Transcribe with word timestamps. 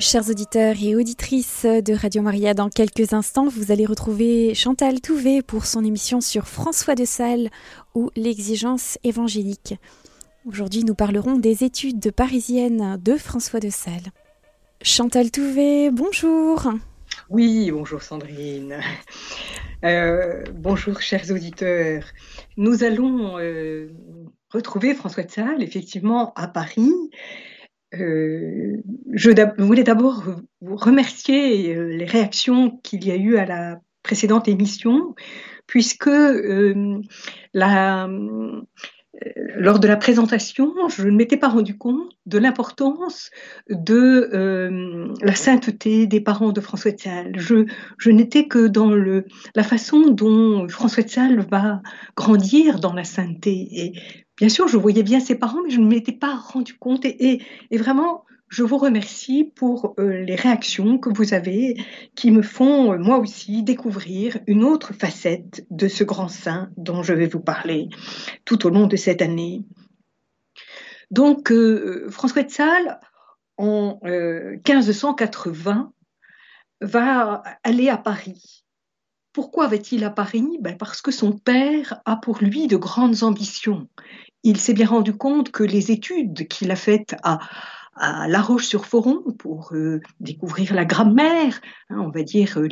Chers 0.00 0.30
auditeurs 0.30 0.76
et 0.82 0.96
auditrices 0.96 1.66
de 1.66 1.92
Radio 1.92 2.22
Maria, 2.22 2.54
dans 2.54 2.70
quelques 2.70 3.12
instants, 3.12 3.48
vous 3.48 3.70
allez 3.70 3.84
retrouver 3.84 4.54
Chantal 4.54 5.02
Touvet 5.02 5.42
pour 5.42 5.66
son 5.66 5.84
émission 5.84 6.22
sur 6.22 6.48
François 6.48 6.94
de 6.94 7.04
Sales 7.04 7.50
ou 7.94 8.10
l'exigence 8.16 8.96
évangélique. 9.04 9.74
Aujourd'hui, 10.46 10.84
nous 10.84 10.94
parlerons 10.94 11.36
des 11.36 11.64
études 11.64 12.12
parisiennes 12.12 12.96
de 12.96 13.18
François 13.18 13.60
de 13.60 13.68
Sales. 13.68 14.10
Chantal 14.80 15.30
Touvet, 15.30 15.90
bonjour. 15.90 16.72
Oui, 17.28 17.70
bonjour 17.70 18.00
Sandrine. 18.00 18.80
Euh, 19.84 20.44
bonjour 20.54 21.02
chers 21.02 21.30
auditeurs. 21.30 22.04
Nous 22.56 22.84
allons 22.84 23.38
euh, 23.38 23.92
retrouver 24.48 24.94
François 24.94 25.24
de 25.24 25.30
Sales 25.30 25.62
effectivement 25.62 26.32
à 26.36 26.48
Paris 26.48 26.90
euh, 27.94 28.76
je 29.12 29.30
voulais 29.58 29.82
d'abord 29.82 30.24
vous 30.60 30.76
remercier 30.76 31.74
euh, 31.74 31.88
les 31.88 32.04
réactions 32.04 32.78
qu'il 32.82 33.04
y 33.04 33.10
a 33.10 33.16
eu 33.16 33.36
à 33.36 33.46
la 33.46 33.80
précédente 34.02 34.48
émission, 34.48 35.14
puisque 35.66 36.06
euh, 36.06 37.00
lors 39.56 39.80
de 39.80 39.88
la 39.88 39.96
présentation, 39.96 40.72
je 40.88 41.08
ne 41.08 41.16
m'étais 41.16 41.36
pas 41.36 41.48
rendu 41.48 41.76
compte 41.76 42.10
de 42.26 42.38
l'importance 42.38 43.30
de 43.68 45.12
la 45.20 45.34
sainteté 45.34 46.06
des 46.06 46.20
parents 46.20 46.52
de 46.52 46.60
François 46.60 46.92
de 46.92 46.98
Sales. 46.98 47.32
Je, 47.36 48.10
n'étais 48.10 48.46
que 48.46 48.68
dans 48.68 48.90
la 48.94 49.62
façon 49.62 50.08
dont 50.08 50.66
François 50.68 51.02
de 51.02 51.10
Sales 51.10 51.46
va 51.50 51.82
grandir 52.16 52.80
dans 52.80 52.94
la 52.94 53.04
sainteté. 53.04 53.68
Et 53.72 53.92
Bien 54.40 54.48
sûr, 54.48 54.68
je 54.68 54.78
voyais 54.78 55.02
bien 55.02 55.20
ses 55.20 55.34
parents, 55.34 55.62
mais 55.62 55.68
je 55.68 55.80
ne 55.80 55.86
m'étais 55.86 56.12
pas 56.12 56.34
rendu 56.34 56.72
compte. 56.72 57.04
Et, 57.04 57.42
vraiment, 57.70 58.24
je 58.48 58.62
vous 58.62 58.78
remercie 58.78 59.44
pour 59.44 59.94
euh, 59.98 60.24
les 60.24 60.34
réactions 60.34 60.96
que 60.96 61.10
vous 61.10 61.34
avez 61.34 61.76
qui 62.14 62.30
me 62.30 62.40
font, 62.40 62.94
euh, 62.94 62.96
moi 62.96 63.18
aussi, 63.18 63.62
découvrir 63.62 64.38
une 64.46 64.64
autre 64.64 64.94
facette 64.94 65.66
de 65.68 65.88
ce 65.88 66.04
grand 66.04 66.28
saint 66.28 66.70
dont 66.78 67.02
je 67.02 67.12
vais 67.12 67.26
vous 67.26 67.40
parler 67.40 67.90
tout 68.46 68.66
au 68.66 68.70
long 68.70 68.86
de 68.86 68.96
cette 68.96 69.20
année. 69.20 69.62
Donc, 71.10 71.52
euh, 71.52 72.08
François 72.08 72.42
de 72.42 72.50
Sales, 72.50 72.98
en 73.58 74.00
1580, 74.02 75.92
va 76.80 77.42
aller 77.62 77.90
à 77.90 77.98
Paris. 77.98 78.64
Pourquoi 79.34 79.68
va-t-il 79.68 80.02
à 80.02 80.10
Paris? 80.10 80.58
Ben 80.60 80.78
Parce 80.78 81.02
que 81.02 81.10
son 81.10 81.32
père 81.32 82.00
a 82.06 82.16
pour 82.16 82.38
lui 82.38 82.68
de 82.68 82.78
grandes 82.78 83.22
ambitions 83.22 83.86
il 84.42 84.58
s'est 84.58 84.74
bien 84.74 84.86
rendu 84.86 85.12
compte 85.12 85.50
que 85.50 85.62
les 85.62 85.90
études 85.90 86.48
qu'il 86.48 86.70
a 86.70 86.76
faites 86.76 87.16
à, 87.22 87.38
La 88.28 88.40
Roche-sur-Foron 88.40 89.22
pour 89.38 89.74
euh, 89.74 90.00
découvrir 90.20 90.72
la 90.74 90.86
grammaire, 90.86 91.60
hein, 91.90 91.98
on 92.00 92.08
va 92.08 92.22
dire 92.22 92.56
euh, 92.56 92.66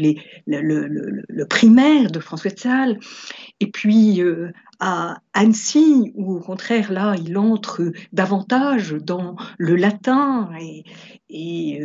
le, 0.47 1.45
primaire 1.45 2.11
de 2.11 2.19
François 2.19 2.51
de 2.51 2.59
Sales, 2.59 2.99
et 3.61 3.71
puis 3.71 4.23
euh, 4.23 4.51
à 4.81 5.19
Annecy, 5.35 6.13
où 6.15 6.37
au 6.37 6.41
contraire 6.41 6.91
là, 6.93 7.15
il 7.23 7.37
entre 7.37 7.93
davantage 8.15 8.93
dans 8.93 9.37
le 9.59 9.77
latin 9.77 10.49
et 11.29 11.81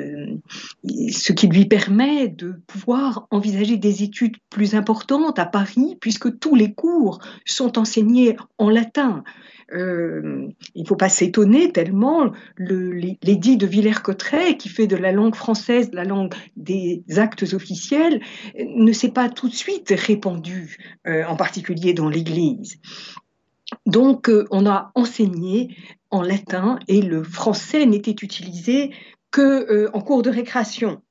ce 1.12 1.34
qui 1.34 1.48
lui 1.48 1.66
permet 1.66 2.30
de 2.30 2.62
pouvoir 2.68 3.28
envisager 3.30 3.76
des 3.76 4.04
études 4.04 4.38
plus 4.50 4.74
importantes 4.74 5.38
à 5.38 5.46
Paris, 5.46 5.98
puisque 6.00 6.40
tous 6.40 6.56
les 6.56 6.74
cours 6.74 7.20
sont 7.46 7.78
enseignés 7.78 8.38
en 8.58 8.70
latin. 8.70 9.24
Euh, 9.72 10.48
il 10.76 10.82
ne 10.84 10.88
faut 10.88 10.96
pas 10.96 11.10
s'étonner 11.10 11.72
tellement 11.72 12.32
l'édit 12.58 13.58
de 13.58 13.66
Villers-Cotterêts, 13.66 14.58
qui 14.58 14.70
fait 14.70 14.88
de 14.88 14.96
la 14.96 15.12
langue 15.12 15.36
française 15.36 15.90
la 15.94 16.04
langue 16.04 16.34
des 16.56 17.04
actes 17.18 17.54
officiels, 17.54 18.22
ne 18.58 18.92
s'est 18.92 19.12
pas 19.12 19.30
tout 19.30 19.50
de 19.50 19.54
suite 19.54 19.94
répandu, 19.96 20.78
euh, 21.08 21.24
en 21.26 21.36
particulier 21.36 21.94
dans 21.94 22.10
l'Église. 22.10 22.80
Donc, 23.86 24.30
euh, 24.30 24.46
on 24.52 24.66
a 24.66 24.92
enseigné 24.96 25.76
en 26.12 26.22
latin 26.22 26.78
et 26.88 27.02
le 27.02 27.24
français 27.24 27.86
n'était 27.86 28.12
utilisé 28.12 28.92
que 29.32 29.90
en 29.94 30.02
cours 30.02 30.22
de 30.22 30.30
récréation. 30.30 31.02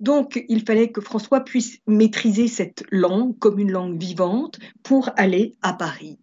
Donc, 0.00 0.44
il 0.48 0.64
fallait 0.64 0.90
que 0.90 1.00
François 1.00 1.40
puisse 1.40 1.78
maîtriser 1.86 2.48
cette 2.48 2.84
langue 2.90 3.38
comme 3.38 3.58
une 3.58 3.72
langue 3.72 3.98
vivante 3.98 4.58
pour 4.82 5.10
aller 5.16 5.54
à 5.62 5.72
Paris. 5.72 6.18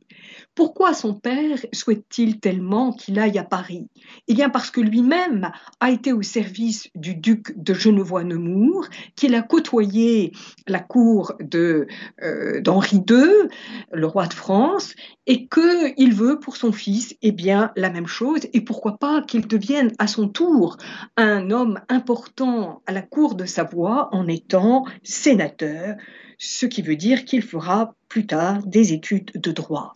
Pourquoi 0.53 0.94
son 0.94 1.13
père 1.13 1.59
souhaite-t-il 1.72 2.41
tellement 2.41 2.91
qu'il 2.91 3.17
aille 3.19 3.38
à 3.38 3.44
Paris? 3.44 3.88
Eh 4.28 4.34
bien 4.34 4.50
parce 4.50 4.69
que 4.69 4.81
lui-même 4.81 5.50
a 5.79 5.91
été 5.91 6.12
au 6.12 6.22
service 6.22 6.89
du 6.94 7.16
duc 7.16 7.53
de 7.56 7.73
Genevois-Nemours, 7.73 8.88
qu'il 9.16 9.34
a 9.35 9.44
côtoyé 9.44 10.34
la 10.67 10.79
cour 10.79 11.34
euh, 11.53 12.61
d'Henri 12.61 12.97
II, 13.09 13.50
le 13.94 14.07
roi 14.07 14.28
de 14.28 14.34
France, 14.34 14.94
et 15.25 15.47
qu'il 15.47 16.13
veut 16.13 16.40
pour 16.40 16.57
son 16.57 16.73
fils 16.73 17.16
eh 17.22 17.31
bien 17.31 17.72
la 17.78 17.90
même 17.90 18.07
chose, 18.07 18.41
et 18.51 18.61
pourquoi 18.61 18.97
pas 18.97 19.22
qu'il 19.22 19.47
devienne 19.47 19.94
à 20.00 20.07
son 20.07 20.28
tour 20.28 20.75
un 21.16 21.50
homme 21.50 21.79
important 21.88 22.81
à 22.88 22.91
la 22.91 23.01
cour 23.01 23.35
de 23.35 23.45
Savoie 23.45 24.09
en 24.11 24.28
étant 24.28 24.85
sénateur, 25.03 25.95
ce 26.44 26.66
qui 26.66 26.81
veut 26.81 26.96
dire 26.96 27.24
qu'il 27.24 27.44
fera 27.44 27.94
plus 28.07 28.25
tard 28.25 28.66
des 28.66 28.94
études 28.94 29.31
de 29.35 29.52
droit. 29.52 29.94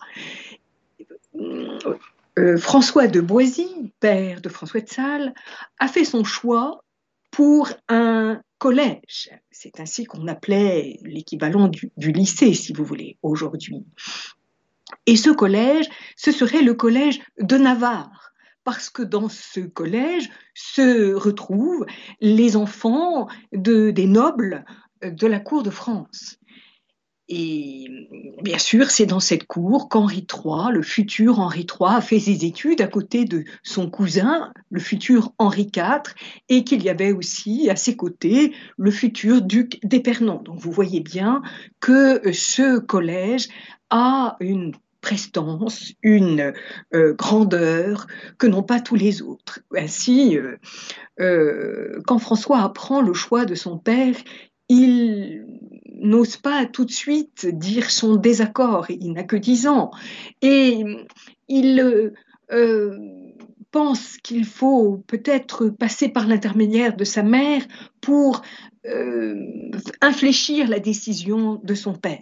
Euh, 2.38 2.57
François 2.57 3.07
de 3.07 3.19
Boisy, 3.19 3.91
père 4.00 4.41
de 4.41 4.50
François 4.50 4.81
de 4.81 4.88
Sales, 4.88 5.33
a 5.79 5.88
fait 5.88 6.06
son 6.06 6.23
choix 6.23 6.83
pour 7.31 7.69
un 7.89 8.39
collège. 8.59 9.31
C'est 9.50 9.79
ainsi 9.79 10.06
qu'on 10.06 10.28
appelait 10.28 11.00
l'équivalent 11.01 11.67
du, 11.67 12.11
lycée, 12.11 12.53
si 12.53 12.73
vous 12.73 12.85
voulez, 12.85 13.17
aujourd'hui. 13.23 13.83
Et 15.07 15.16
ce 15.16 15.31
collège, 15.31 15.89
ce 16.16 16.31
serait 16.31 16.62
le 16.62 16.75
collège 16.75 17.22
de 17.39 17.57
Navarre, 17.57 18.33
parce 18.63 18.91
que 18.91 19.01
dans 19.01 19.29
ce 19.29 19.62
collège 19.62 20.29
se 20.53 21.16
retrouvent 21.16 21.88
les 22.22 22.56
enfants 22.56 23.27
de, 23.51 23.89
des 23.89 24.06
nobles 24.06 24.63
de 25.03 25.28
la 25.28 25.39
cour 25.39 25.63
de 25.63 25.69
France. 25.69 26.38
Et 27.28 27.88
bien 28.44 28.59
sûr, 28.59 28.91
c'est 28.91 29.07
dans 29.07 29.19
cette 29.19 29.47
cour 29.47 29.89
qu'Henri 29.89 30.28
III, 30.31 30.72
le 30.72 30.83
futur 30.83 31.39
Henri 31.39 31.61
III, 31.61 31.95
a 31.95 32.01
fait 32.01 32.19
ses 32.19 32.45
études 32.45 32.81
à 32.81 32.88
côté 32.88 33.25
de 33.25 33.45
son 33.63 33.89
cousin, 33.89 34.51
le 34.69 34.79
futur 34.79 35.31
Henri 35.39 35.72
IV, 35.75 36.13
et 36.50 36.63
qu'il 36.63 36.83
y 36.83 36.89
avait 36.89 37.13
aussi 37.13 37.67
à 37.72 37.75
ses 37.75 37.95
côtés 37.95 38.53
le 38.78 38.91
futur 38.91 39.41
duc 39.41 39.79
d'Épernon. 39.83 40.41
Donc 40.44 40.59
vous 40.59 40.72
voyez 40.72 41.00
bien 41.00 41.41
que 41.79 42.22
ce 42.31 42.77
collège 42.77 43.47
a 43.89 44.38
une 44.39 44.73
prestance, 45.01 45.94
une 46.03 46.53
euh, 46.94 47.13
grandeur 47.13 48.07
que 48.38 48.47
n'ont 48.47 48.63
pas 48.63 48.79
tous 48.79 48.95
les 48.95 49.22
autres. 49.22 49.59
Ainsi, 49.75 50.38
euh, 50.38 50.57
euh, 51.19 52.01
quand 52.07 52.17
François 52.19 52.62
apprend 52.62 53.01
le 53.01 53.13
choix 53.13 53.45
de 53.45 53.53
son 53.53 53.77
père, 53.77 54.16
il 54.69 55.45
n'ose 55.95 56.37
pas 56.37 56.65
tout 56.65 56.85
de 56.85 56.91
suite 56.91 57.45
dire 57.47 57.89
son 57.89 58.15
désaccord, 58.15 58.89
il 58.89 59.13
n'a 59.13 59.23
que 59.23 59.35
10 59.35 59.67
ans, 59.67 59.91
et 60.41 60.83
il 61.47 62.13
euh, 62.51 62.99
pense 63.71 64.17
qu'il 64.17 64.45
faut 64.45 65.03
peut-être 65.07 65.67
passer 65.67 66.09
par 66.09 66.27
l'intermédiaire 66.27 66.95
de 66.95 67.03
sa 67.03 67.23
mère 67.23 67.61
pour 68.01 68.41
euh, 68.85 69.71
infléchir 70.01 70.67
la 70.67 70.79
décision 70.79 71.59
de 71.63 71.73
son 71.73 71.93
père. 71.93 72.21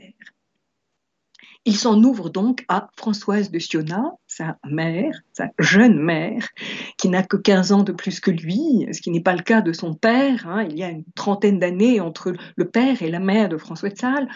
Il 1.66 1.78
s'en 1.78 2.04
ouvre 2.04 2.30
donc 2.30 2.66
à 2.68 2.90
Françoise 2.98 3.50
de 3.50 3.58
Siona, 3.58 4.18
sa 4.28 4.58
mère, 4.70 5.22
sa 5.32 5.50
jeune 5.60 5.98
mère, 5.98 6.50
qui 6.98 7.08
n'a 7.08 7.24
que 7.24 7.38
15 7.38 7.72
ans 7.72 7.84
de 7.84 7.94
plus 7.94 8.20
que 8.20 8.32
lui, 8.32 8.86
ce 8.92 9.00
qui 9.00 9.12
n'est 9.12 9.22
pas 9.22 9.34
le 9.34 9.44
cas 9.44 9.62
de 9.62 9.72
son 9.72 9.94
père. 9.94 10.46
Hein. 10.46 10.68
il 10.70 10.78
y 10.78 10.84
a 10.84 10.90
une 10.90 11.06
trentaine 11.16 11.60
d'années 11.60 12.02
entre 12.02 12.34
le 12.58 12.70
père 12.70 13.02
et 13.02 13.10
la 13.10 13.22
mère 13.22 13.48
de 13.48 13.58
François 13.58 13.88
de 13.88 13.98
Sales. 13.98 14.28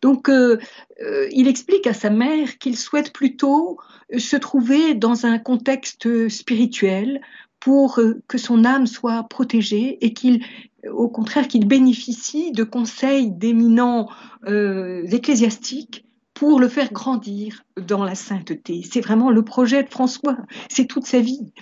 Donc, 0.00 0.30
euh, 0.30 0.58
euh, 1.02 1.28
il 1.32 1.48
explique 1.48 1.86
à 1.86 1.92
sa 1.92 2.08
mère 2.08 2.56
qu'il 2.56 2.78
souhaite 2.78 3.12
plutôt 3.12 3.76
se 4.16 4.36
trouver 4.36 4.94
dans 4.94 5.26
un 5.26 5.38
contexte 5.38 6.28
spirituel 6.30 7.20
pour 7.58 8.00
euh, 8.00 8.22
que 8.26 8.38
son 8.38 8.64
âme 8.64 8.86
soit 8.86 9.22
protégée 9.24 9.98
et 10.02 10.14
qu'il 10.14 10.42
au 10.90 11.10
contraire 11.10 11.46
qu'il 11.46 11.68
bénéficie 11.68 12.52
de 12.52 12.64
conseils 12.64 13.30
d'éminents 13.30 14.08
ecclésiastiques 14.46 16.06
pour 16.40 16.58
le 16.58 16.68
faire 16.68 16.90
grandir 16.90 17.64
dans 17.76 18.02
la 18.02 18.14
sainteté. 18.14 18.80
C'est 18.90 19.02
vraiment 19.02 19.30
le 19.30 19.44
projet 19.44 19.82
de 19.82 19.90
François, 19.90 20.38
c'est 20.70 20.86
toute 20.86 21.04
sa 21.04 21.20
vie. 21.20 21.52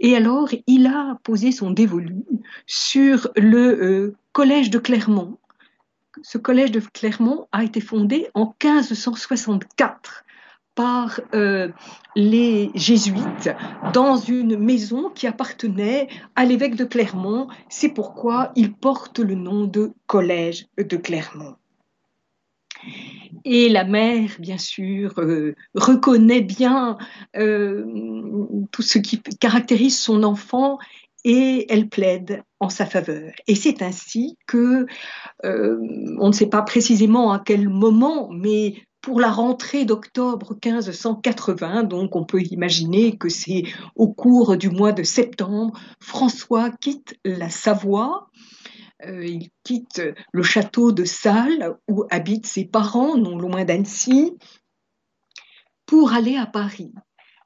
Et 0.00 0.16
alors, 0.16 0.48
il 0.66 0.88
a 0.88 1.20
posé 1.22 1.52
son 1.52 1.70
dévolu 1.70 2.24
sur 2.66 3.28
le 3.36 3.58
euh, 3.60 4.16
collège 4.32 4.68
de 4.68 4.80
Clermont. 4.80 5.38
Ce 6.22 6.38
collège 6.38 6.72
de 6.72 6.80
Clermont 6.80 7.46
a 7.52 7.62
été 7.62 7.80
fondé 7.80 8.26
en 8.34 8.46
1564 8.46 10.24
par 10.74 11.20
euh, 11.32 11.68
les 12.16 12.72
jésuites 12.74 13.50
dans 13.92 14.16
une 14.16 14.56
maison 14.56 15.10
qui 15.10 15.28
appartenait 15.28 16.08
à 16.34 16.44
l'évêque 16.44 16.74
de 16.74 16.84
Clermont. 16.84 17.46
C'est 17.68 17.90
pourquoi 17.90 18.50
il 18.56 18.72
porte 18.72 19.20
le 19.20 19.36
nom 19.36 19.66
de 19.66 19.92
Collège 20.08 20.66
de 20.78 20.96
Clermont. 20.96 21.54
Et 23.44 23.68
la 23.68 23.84
mère, 23.84 24.30
bien 24.38 24.58
sûr, 24.58 25.14
euh, 25.18 25.54
reconnaît 25.74 26.42
bien 26.42 26.96
euh, 27.36 27.84
tout 28.72 28.82
ce 28.82 28.98
qui 28.98 29.20
caractérise 29.40 29.98
son 29.98 30.22
enfant 30.22 30.78
et 31.24 31.66
elle 31.68 31.88
plaide 31.88 32.42
en 32.60 32.70
sa 32.70 32.86
faveur. 32.86 33.32
Et 33.46 33.54
c'est 33.54 33.82
ainsi 33.82 34.38
que, 34.46 34.86
on 35.44 36.28
ne 36.28 36.32
sait 36.32 36.48
pas 36.48 36.62
précisément 36.62 37.32
à 37.32 37.38
quel 37.38 37.68
moment, 37.68 38.30
mais 38.30 38.74
pour 39.00 39.20
la 39.20 39.30
rentrée 39.30 39.84
d'octobre 39.84 40.54
1580, 40.64 41.84
donc 41.84 42.16
on 42.16 42.24
peut 42.24 42.42
imaginer 42.42 43.16
que 43.16 43.28
c'est 43.28 43.64
au 43.96 44.08
cours 44.08 44.56
du 44.56 44.68
mois 44.68 44.92
de 44.92 45.02
septembre, 45.02 45.78
François 46.00 46.70
quitte 46.70 47.18
la 47.24 47.48
Savoie, 47.48 48.29
euh, 49.06 49.24
il 49.24 49.50
quitte 49.64 50.02
le 50.32 50.42
château 50.42 50.92
de 50.92 51.04
Salles 51.04 51.76
où 51.88 52.04
habitent 52.10 52.46
ses 52.46 52.64
parents, 52.64 53.16
non 53.16 53.38
loin 53.38 53.64
d'Annecy, 53.64 54.36
pour 55.86 56.12
aller 56.12 56.36
à 56.36 56.46
Paris. 56.46 56.92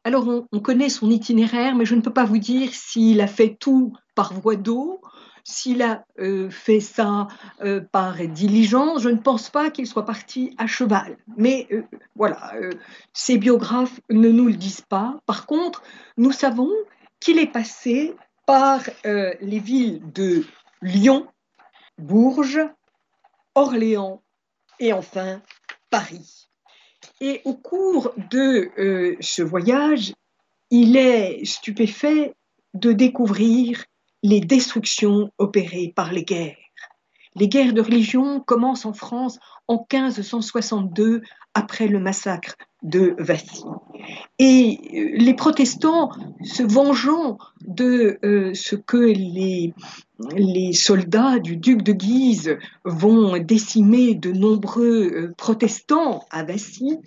Alors 0.04 0.28
on, 0.28 0.60
connaît 0.60 0.90
son 0.90 1.10
itinéraire, 1.10 1.74
mais 1.74 1.86
je 1.86 1.94
ne 1.94 2.00
peux 2.00 2.12
pas 2.12 2.24
vous 2.24 2.38
dire 2.38 2.70
s'il 2.72 3.20
a 3.20 3.26
fait 3.26 3.56
tout 3.58 3.94
par 4.14 4.34
voie 4.34 4.56
d'eau 4.56 5.00
s'il 5.46 5.82
a 5.82 6.06
euh, 6.20 6.48
fait 6.48 6.80
ça 6.80 7.28
euh, 7.60 7.82
par 7.92 8.16
diligence, 8.16 9.02
je 9.02 9.10
ne 9.10 9.18
pense 9.18 9.50
pas 9.50 9.70
qu'il 9.70 9.86
soit 9.86 10.06
parti 10.06 10.54
à 10.56 10.66
cheval. 10.66 11.18
Mais 11.36 11.68
voilà, 12.16 12.54
ses 13.12 13.36
biographes 13.36 14.00
ne 14.08 14.30
nous 14.30 14.46
le 14.46 14.54
disent 14.54 14.86
pas. 14.88 15.18
Par 15.26 15.44
contre, 15.44 15.82
nous 16.16 16.32
savons 16.32 16.70
qu'il 17.20 17.38
est 17.38 17.52
passé 17.52 18.14
par 18.46 18.80
les 19.04 19.58
villes 19.58 20.00
de 20.14 20.46
Lyon, 20.84 21.26
Bourges, 21.98 22.60
Orléans 23.54 24.22
et 24.80 24.92
enfin 24.92 25.42
Paris. 25.90 26.48
Et 27.20 27.40
au 27.44 27.54
cours 27.54 28.12
de 28.30 29.16
ce 29.20 29.42
voyage, 29.42 30.12
il 30.70 30.96
est 30.96 31.44
stupéfait 31.44 32.34
de 32.74 32.92
découvrir 32.92 33.84
les 34.22 34.40
destructions 34.40 35.30
opérées 35.38 35.92
par 35.94 36.12
les 36.12 36.24
guerres. 36.24 36.56
Les 37.36 37.48
guerres 37.48 37.74
de 37.74 37.80
religion 37.80 38.40
commencent 38.40 38.86
en 38.86 38.92
France 38.92 39.38
en 39.68 39.86
1562 39.90 41.22
après 41.54 41.88
le 41.88 42.00
massacre 42.00 42.56
de 42.84 43.16
Vassy. 43.18 43.64
Et 44.38 44.78
euh, 44.94 45.16
les 45.18 45.34
protestants, 45.34 46.10
se 46.42 46.62
vengeant 46.62 47.38
de 47.66 48.18
euh, 48.24 48.52
ce 48.54 48.76
que 48.76 48.98
les, 48.98 49.72
les 50.36 50.72
soldats 50.74 51.38
du 51.38 51.56
duc 51.56 51.82
de 51.82 51.92
Guise 51.92 52.58
vont 52.84 53.38
décimer 53.38 54.14
de 54.14 54.30
nombreux 54.30 55.10
euh, 55.10 55.34
protestants 55.36 56.24
à 56.30 56.44
Vassy, 56.44 56.98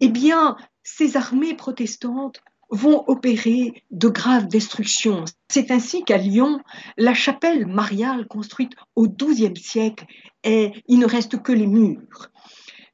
eh 0.00 0.08
bien, 0.08 0.56
ces 0.82 1.16
armées 1.16 1.54
protestantes 1.54 2.42
vont 2.70 3.04
opérer 3.06 3.82
de 3.90 4.08
graves 4.08 4.48
destructions. 4.48 5.24
C'est 5.50 5.70
ainsi 5.70 6.04
qu'à 6.04 6.16
Lyon, 6.16 6.60
la 6.96 7.12
chapelle 7.14 7.66
mariale 7.66 8.26
construite 8.26 8.72
au 8.96 9.08
XIIe 9.08 9.56
siècle, 9.56 10.06
est, 10.42 10.72
il 10.88 10.98
ne 10.98 11.06
reste 11.06 11.40
que 11.42 11.52
les 11.52 11.66
murs 11.66 12.31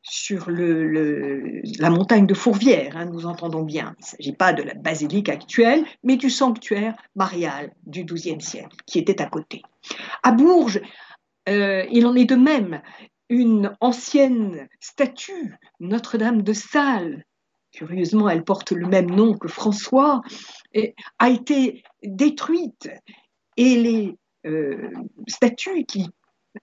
sur 0.08 0.49
la 0.50 1.90
montagne 1.90 2.26
de 2.26 2.34
Fourvière, 2.34 2.96
hein, 2.96 3.06
nous 3.06 3.26
entendons 3.26 3.62
bien. 3.62 3.94
Il 3.99 4.02
ne 4.02 4.06
s'agit 4.06 4.32
pas 4.32 4.52
de 4.52 4.62
la 4.62 4.75
basilique 4.75 5.28
actuelle, 5.28 5.84
mais 6.02 6.16
du 6.16 6.31
sanctuaire 6.31 6.96
marial 7.14 7.72
du 7.87 8.05
XIIe 8.05 8.40
siècle, 8.40 8.76
qui 8.87 8.99
était 8.99 9.20
à 9.20 9.26
côté. 9.26 9.62
À 10.22 10.32
Bourges, 10.32 10.81
euh, 11.49 11.84
il 11.90 12.06
en 12.06 12.14
est 12.14 12.25
de 12.25 12.37
même. 12.37 12.81
Une 13.28 13.76
ancienne 13.81 14.69
statue, 14.81 15.56
Notre-Dame 15.81 16.43
de 16.43 16.52
Salles, 16.52 17.25
curieusement, 17.72 18.28
elle 18.28 18.44
porte 18.44 18.72
le 18.72 18.87
même 18.87 19.10
nom 19.10 19.34
que 19.34 19.49
François, 19.49 20.22
a 21.19 21.28
été 21.28 21.82
détruite. 22.02 22.90
Et 23.56 23.76
les 23.76 24.16
euh, 24.46 24.90
statues 25.26 25.84
qui 25.84 26.08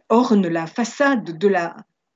ornent 0.09 0.47
la 0.47 0.65
façade 0.65 1.37
de 1.37 1.47
la 1.47 1.75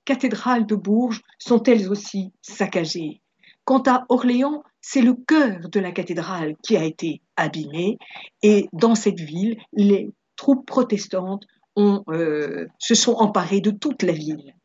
cathédrale 0.09 0.65
de 0.65 0.73
Bourges 0.73 1.21
sont 1.37 1.61
elles 1.61 1.87
aussi 1.87 2.31
saccagées. 2.41 3.21
Quant 3.63 3.83
à 3.85 4.05
Orléans, 4.09 4.63
c'est 4.81 5.03
le 5.03 5.13
cœur 5.13 5.69
de 5.69 5.79
la 5.79 5.91
cathédrale 5.91 6.55
qui 6.63 6.77
a 6.77 6.83
été 6.83 7.21
abîmé. 7.35 7.99
Et 8.41 8.67
dans 8.73 8.95
cette 8.95 9.19
ville, 9.19 9.55
les 9.71 10.09
troupes 10.35 10.65
protestantes 10.65 11.43
euh, 11.77 12.65
se 12.79 12.95
sont 12.95 13.13
emparées 13.13 13.61
de 13.61 13.69
toute 13.69 14.01
la 14.01 14.13
ville. 14.13 14.55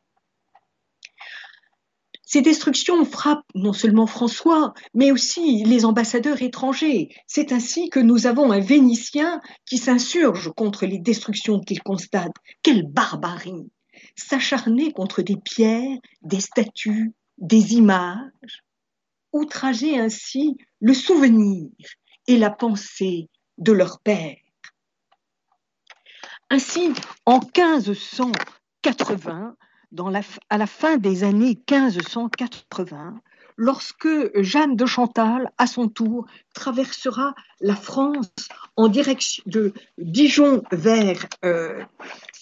Ces 2.23 2.41
destructions 2.41 3.05
frappent 3.05 3.45
non 3.55 3.75
seulement 3.75 4.07
François, 4.07 4.73
mais 4.95 5.13
aussi 5.13 5.63
les 5.65 5.85
ambassadeurs 5.85 6.41
étrangers. 6.41 7.11
C'est 7.27 7.53
ainsi 7.53 7.91
que 7.91 8.01
nous 8.01 8.27
avons 8.27 8.51
un 8.51 8.61
Vénitien 8.61 9.43
qui 9.67 9.77
s'insurge 9.77 10.51
contre 10.57 10.87
les 10.87 10.99
destructions 10.99 11.61
qu'il 11.61 11.83
constate. 11.83 12.33
Quelle 12.63 12.87
barbarie 12.91 13.69
S'acharner 14.17 14.93
contre 14.93 15.23
des 15.23 15.37
pierres, 15.37 15.99
des 16.23 16.41
statues, 16.41 17.13
des 17.39 17.75
images, 17.75 18.65
outrager 19.33 19.99
ainsi 19.99 20.57
le 20.81 20.95
souvenir 20.95 21.69
et 22.27 22.39
la 22.39 22.51
pensée 22.51 23.29
de 23.59 23.73
leur 23.73 24.01
père. 24.01 24.37
Ainsi, 26.51 26.93
en 27.27 27.41
1580, 27.41 29.57
à 30.51 30.59
la 30.59 30.67
fin 30.67 30.97
des 30.97 31.25
années 31.25 31.59
1580, 31.71 33.21
lorsque 33.57 34.09
Jeanne 34.43 34.77
de 34.77 34.87
Chantal, 34.87 35.51
à 35.59 35.67
son 35.67 35.89
tour, 35.89 36.27
traversera 36.55 37.35
la 37.61 37.77
France 37.77 38.49
en 38.77 38.89
direction 38.89 39.43
de 39.47 39.73
Dijon 39.99 40.63
vers 40.73 41.27
euh, 41.45 41.83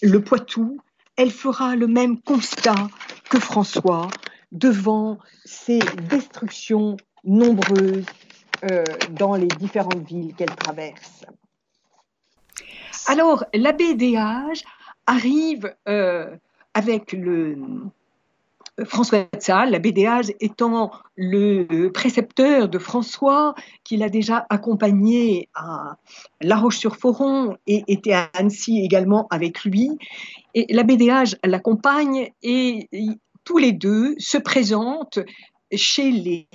le 0.02 0.22
Poitou, 0.22 0.80
elle 1.16 1.30
fera 1.30 1.76
le 1.76 1.86
même 1.86 2.20
constat 2.20 2.88
que 3.28 3.38
François 3.38 4.08
devant 4.50 5.18
ces 5.44 5.80
destructions 6.08 6.96
nombreuses 7.24 8.06
euh, 8.70 8.84
dans 9.10 9.34
les 9.34 9.48
différentes 9.48 10.06
villes 10.06 10.34
qu'elle 10.34 10.54
traverse. 10.54 11.24
Alors, 13.06 13.44
l'abbé 13.54 13.94
Déage 13.94 14.62
arrive 15.06 15.74
euh, 15.88 16.36
avec 16.74 17.12
le 17.12 17.56
François 18.84 19.24
de 19.24 19.40
Sales, 19.40 19.70
l'abbé 19.70 19.92
Déage 19.92 20.32
étant 20.40 20.90
le 21.14 21.88
précepteur 21.88 22.68
de 22.68 22.78
François, 22.78 23.54
qu'il 23.84 24.02
a 24.02 24.08
déjà 24.08 24.46
accompagné 24.48 25.48
à 25.54 25.96
La 26.40 26.56
Roche-sur-Foron 26.56 27.56
et 27.66 27.84
était 27.88 28.14
à 28.14 28.30
Annecy 28.32 28.80
également 28.82 29.26
avec 29.30 29.64
lui. 29.64 29.90
Et 30.54 30.72
l'abbé 30.72 30.96
Déage 30.96 31.36
l'accompagne 31.44 32.32
et 32.42 32.88
tous 33.44 33.58
les 33.58 33.72
deux 33.72 34.14
se 34.18 34.38
présentent 34.38 35.20
chez 35.74 36.10
les 36.10 36.46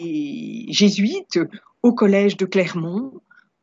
jésuites 0.70 1.40
au 1.84 1.94
collège 1.94 2.38
de 2.38 2.46
Clermont 2.46 3.14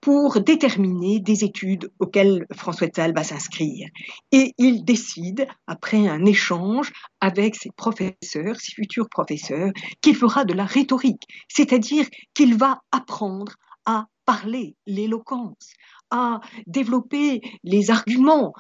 pour 0.04 0.38
déterminer 0.38 1.18
des 1.18 1.44
études 1.44 1.90
auxquelles 1.98 2.44
François 2.52 2.88
Sales 2.94 3.14
va 3.14 3.24
s'inscrire. 3.24 3.88
Et 4.32 4.52
il 4.58 4.84
décide, 4.84 5.46
après 5.66 6.06
un 6.06 6.26
échange 6.26 6.92
avec 7.22 7.56
ses 7.56 7.70
professeurs, 7.70 8.56
ses 8.60 8.72
futurs 8.72 9.08
professeurs, 9.08 9.72
qu'il 10.02 10.14
fera 10.14 10.44
de 10.44 10.52
la 10.52 10.66
rhétorique, 10.66 11.22
c'est-à-dire 11.48 12.06
qu'il 12.34 12.54
va 12.54 12.82
apprendre 12.92 13.54
à 13.86 14.04
parler 14.26 14.76
l'éloquence, 14.86 15.72
à 16.10 16.40
développer 16.66 17.40
les 17.62 17.90
arguments, 17.90 18.52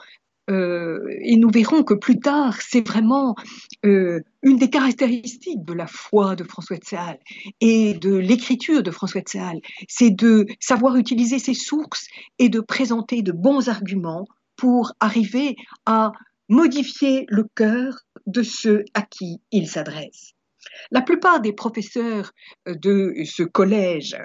et 0.48 1.36
nous 1.36 1.50
verrons 1.50 1.82
que 1.82 1.94
plus 1.94 2.20
tard, 2.20 2.60
c'est 2.60 2.86
vraiment 2.86 3.34
euh, 3.84 4.20
une 4.42 4.58
des 4.58 4.68
caractéristiques 4.70 5.64
de 5.64 5.72
la 5.72 5.86
foi 5.86 6.36
de 6.36 6.44
François 6.44 6.76
de 6.76 6.84
Sales 6.84 7.18
et 7.60 7.94
de 7.94 8.14
l'écriture 8.14 8.82
de 8.82 8.90
François 8.90 9.22
de 9.22 9.28
Sales, 9.28 9.60
c'est 9.88 10.10
de 10.10 10.46
savoir 10.60 10.96
utiliser 10.96 11.38
ses 11.38 11.54
sources 11.54 12.06
et 12.38 12.48
de 12.48 12.60
présenter 12.60 13.22
de 13.22 13.32
bons 13.32 13.68
arguments 13.68 14.26
pour 14.56 14.92
arriver 15.00 15.56
à 15.86 16.12
modifier 16.48 17.24
le 17.28 17.44
cœur 17.54 18.00
de 18.26 18.42
ceux 18.42 18.84
à 18.94 19.02
qui 19.02 19.40
il 19.50 19.68
s'adresse. 19.68 20.32
La 20.90 21.02
plupart 21.02 21.40
des 21.40 21.52
professeurs 21.52 22.32
de 22.66 23.14
ce 23.24 23.42
collège 23.42 24.16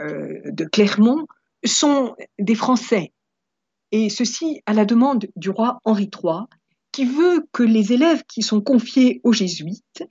euh, 0.00 0.40
de 0.46 0.64
Clermont 0.64 1.26
sont 1.64 2.14
des 2.38 2.54
Français 2.54 3.12
et 3.92 4.08
ceci 4.10 4.62
à 4.66 4.72
la 4.72 4.84
demande 4.84 5.26
du 5.36 5.50
roi 5.50 5.80
Henri 5.84 6.10
III, 6.12 6.44
qui 6.92 7.04
veut 7.04 7.46
que 7.52 7.62
les 7.62 7.92
élèves 7.92 8.22
qui 8.24 8.42
sont 8.42 8.60
confiés 8.60 9.20
aux 9.22 9.32
jésuites 9.32 10.04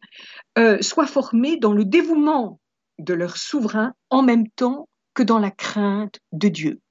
euh, 0.58 0.82
soient 0.82 1.08
formés 1.08 1.58
dans 1.58 1.74
le 1.74 1.86
dévouement 1.86 2.60
de 3.00 3.14
leur 3.14 3.38
souverain 3.38 3.94
en 4.10 4.22
même 4.22 4.48
temps 4.50 4.88
que 5.14 5.24
dans 5.24 5.40
la 5.40 5.52
crainte 5.52 6.20
de 6.32 6.48
Dieu. 6.48 6.82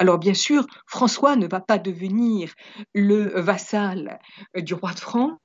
Alors 0.00 0.18
bien 0.18 0.32
sûr, 0.32 0.64
François 0.86 1.36
ne 1.36 1.46
va 1.46 1.60
pas 1.60 1.76
devenir 1.76 2.54
le 2.94 3.38
vassal 3.38 4.18
du 4.56 4.72
roi 4.72 4.94
de 4.94 4.98
France, 4.98 5.36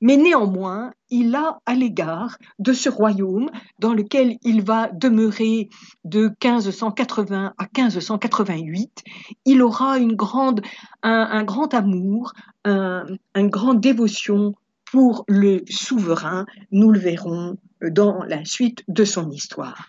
mais 0.00 0.16
néanmoins, 0.16 0.92
il 1.10 1.34
a 1.34 1.58
à 1.66 1.74
l'égard 1.74 2.38
de 2.60 2.72
ce 2.72 2.88
royaume 2.88 3.50
dans 3.80 3.92
lequel 3.92 4.36
il 4.42 4.62
va 4.62 4.88
demeurer 4.92 5.70
de 6.04 6.32
1580 6.40 7.54
à 7.58 7.64
1588, 7.64 9.02
il 9.44 9.60
aura 9.60 9.98
une 9.98 10.14
grande, 10.14 10.60
un, 11.02 11.42
grand 11.42 11.74
amour, 11.74 12.32
une 12.64 13.18
grande 13.34 13.80
dévotion 13.80 14.54
pour 14.84 15.24
le 15.26 15.62
souverain. 15.68 16.46
Nous 16.70 16.92
le 16.92 17.00
verrons 17.00 17.56
dans 17.82 18.22
la 18.22 18.44
suite 18.44 18.84
de 18.86 19.04
son 19.04 19.32
histoire. 19.32 19.88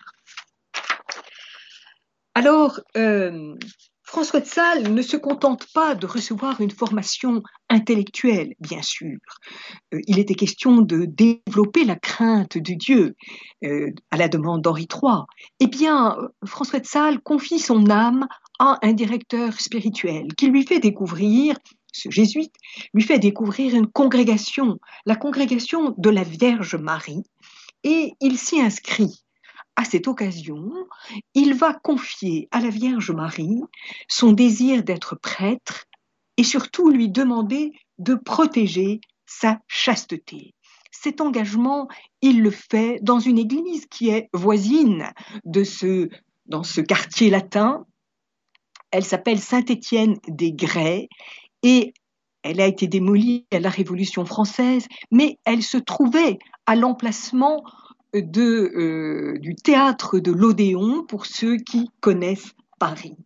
Alors, 2.33 2.79
euh, 2.95 3.55
François 4.07 4.39
de 4.39 4.45
Sales 4.45 4.93
ne 4.93 5.01
se 5.01 5.17
contente 5.17 5.67
pas 5.73 5.93
de 5.93 6.05
recevoir 6.05 6.61
une 6.61 6.71
formation 6.71 7.43
intellectuelle, 7.69 8.53
bien 8.61 8.81
sûr. 8.81 9.19
Euh, 9.93 9.99
il 10.07 10.17
était 10.17 10.33
question 10.33 10.81
de 10.81 11.03
développer 11.03 11.83
la 11.83 11.97
crainte 11.97 12.57
de 12.57 12.73
Dieu 12.73 13.17
euh, 13.65 13.91
à 14.09 14.15
la 14.15 14.29
demande 14.29 14.61
d'Henri 14.61 14.87
III. 14.89 15.23
Eh 15.59 15.67
bien, 15.67 16.15
François 16.45 16.79
de 16.79 16.85
Sales 16.85 17.19
confie 17.19 17.59
son 17.59 17.89
âme 17.89 18.27
à 18.59 18.79
un 18.81 18.93
directeur 18.93 19.59
spirituel 19.59 20.33
qui 20.35 20.47
lui 20.47 20.65
fait 20.65 20.79
découvrir 20.79 21.57
ce 21.91 22.09
jésuite, 22.09 22.55
lui 22.93 23.03
fait 23.03 23.19
découvrir 23.19 23.75
une 23.75 23.87
congrégation, 23.87 24.79
la 25.05 25.17
congrégation 25.17 25.93
de 25.97 26.09
la 26.09 26.23
Vierge 26.23 26.75
Marie, 26.75 27.23
et 27.83 28.13
il 28.21 28.37
s'y 28.37 28.61
inscrit 28.61 29.25
à 29.77 29.85
cette 29.85 30.07
occasion, 30.07 30.73
il 31.35 31.53
va 31.53 31.73
confier 31.73 32.49
à 32.51 32.59
la 32.59 32.69
Vierge 32.69 33.11
Marie 33.11 33.61
son 34.09 34.33
désir 34.33 34.83
d'être 34.83 35.15
prêtre 35.15 35.85
et 36.35 36.43
surtout 36.43 36.89
lui 36.89 37.09
demander 37.09 37.71
de 37.99 38.15
protéger 38.15 38.99
sa 39.27 39.59
chasteté. 39.67 40.55
Cet 40.91 41.21
engagement, 41.21 41.87
il 42.21 42.41
le 42.41 42.49
fait 42.49 42.99
dans 43.03 43.19
une 43.19 43.37
église 43.37 43.85
qui 43.85 44.09
est 44.09 44.29
voisine 44.33 45.11
de 45.45 45.63
ce, 45.63 46.09
dans 46.47 46.63
ce 46.63 46.81
quartier 46.81 47.29
latin. 47.29 47.85
Elle 48.89 49.05
s'appelle 49.05 49.39
Saint-Étienne 49.39 50.17
des 50.27 50.53
Grès 50.53 51.07
et 51.61 51.93
elle 52.41 52.61
a 52.61 52.65
été 52.65 52.87
démolie 52.87 53.45
à 53.51 53.59
la 53.59 53.69
Révolution 53.69 54.25
française, 54.25 54.87
mais 55.11 55.37
elle 55.45 55.61
se 55.61 55.77
trouvait 55.77 56.39
à 56.65 56.75
l'emplacement 56.75 57.63
euh, 58.15 59.37
du 59.39 59.55
théâtre 59.55 60.19
de 60.19 60.31
l'Odéon 60.31 61.03
pour 61.03 61.25
ceux 61.25 61.57
qui 61.57 61.89
connaissent 61.99 62.53
Paris. 62.79 63.17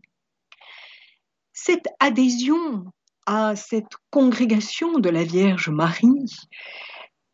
Cette 1.54 1.88
adhésion 2.00 2.86
à 3.26 3.56
cette 3.56 3.96
congrégation 4.10 5.00
de 5.00 5.10
la 5.10 5.24
Vierge 5.24 5.70
Marie 5.70 6.26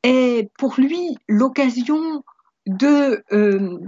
est 0.03 0.51
pour 0.57 0.75
lui 0.77 1.15
l'occasion 1.27 2.23
de 2.65 3.23
euh, 3.31 3.79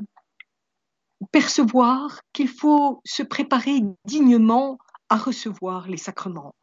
percevoir 1.32 2.22
qu'il 2.34 2.48
faut 2.48 3.02
se 3.04 3.24
préparer 3.24 3.82
dignement 4.06 4.78
à 5.10 5.18
recevoir 5.18 5.88
les 5.88 5.98
sacrements. 5.98 6.56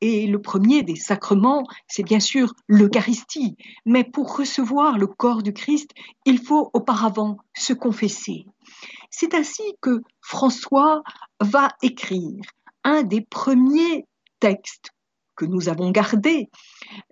Et 0.00 0.26
le 0.26 0.40
premier 0.40 0.82
des 0.82 0.96
sacrements, 0.96 1.64
c'est 1.88 2.02
bien 2.02 2.20
sûr 2.20 2.52
l'Eucharistie. 2.68 3.56
Mais 3.86 4.04
pour 4.04 4.36
recevoir 4.36 4.98
le 4.98 5.06
corps 5.06 5.42
du 5.42 5.52
Christ, 5.52 5.90
il 6.24 6.38
faut 6.38 6.70
auparavant 6.74 7.38
se 7.56 7.72
confesser. 7.72 8.44
C'est 9.10 9.34
ainsi 9.34 9.62
que 9.80 10.02
François 10.20 11.02
va 11.40 11.68
écrire 11.82 12.42
un 12.82 13.02
des 13.02 13.22
premiers 13.22 14.06
textes 14.40 14.90
que 15.36 15.44
nous 15.44 15.68
avons 15.68 15.90
gardés 15.90 16.48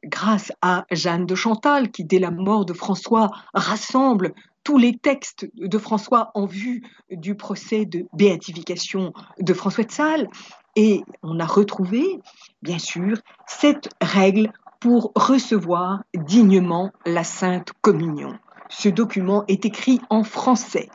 grâce 0.04 0.52
à 0.60 0.84
Jeanne 0.90 1.26
de 1.26 1.34
Chantal 1.34 1.90
qui, 1.90 2.04
dès 2.04 2.18
la 2.18 2.30
mort 2.30 2.64
de 2.64 2.72
François, 2.72 3.30
rassemble 3.54 4.34
tous 4.64 4.78
les 4.78 4.96
textes 4.96 5.48
de 5.54 5.78
François 5.78 6.30
en 6.34 6.46
vue 6.46 6.82
du 7.10 7.34
procès 7.34 7.84
de 7.84 8.06
béatification 8.12 9.12
de 9.40 9.54
François 9.54 9.84
de 9.84 9.90
Sales. 9.90 10.28
Et 10.76 11.02
on 11.22 11.38
a 11.38 11.44
retrouvé, 11.44 12.20
bien 12.62 12.78
sûr, 12.78 13.18
cette 13.46 13.90
règle 14.00 14.52
pour 14.80 15.12
recevoir 15.14 16.02
dignement 16.14 16.90
la 17.06 17.24
Sainte 17.24 17.72
Communion. 17.82 18.38
Ce 18.68 18.88
document 18.88 19.44
est 19.48 19.64
écrit 19.64 20.00
en 20.08 20.24
français. 20.24 20.88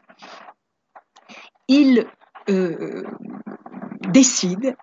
Il 1.68 2.08
euh, 2.50 3.04
décide 4.10 4.76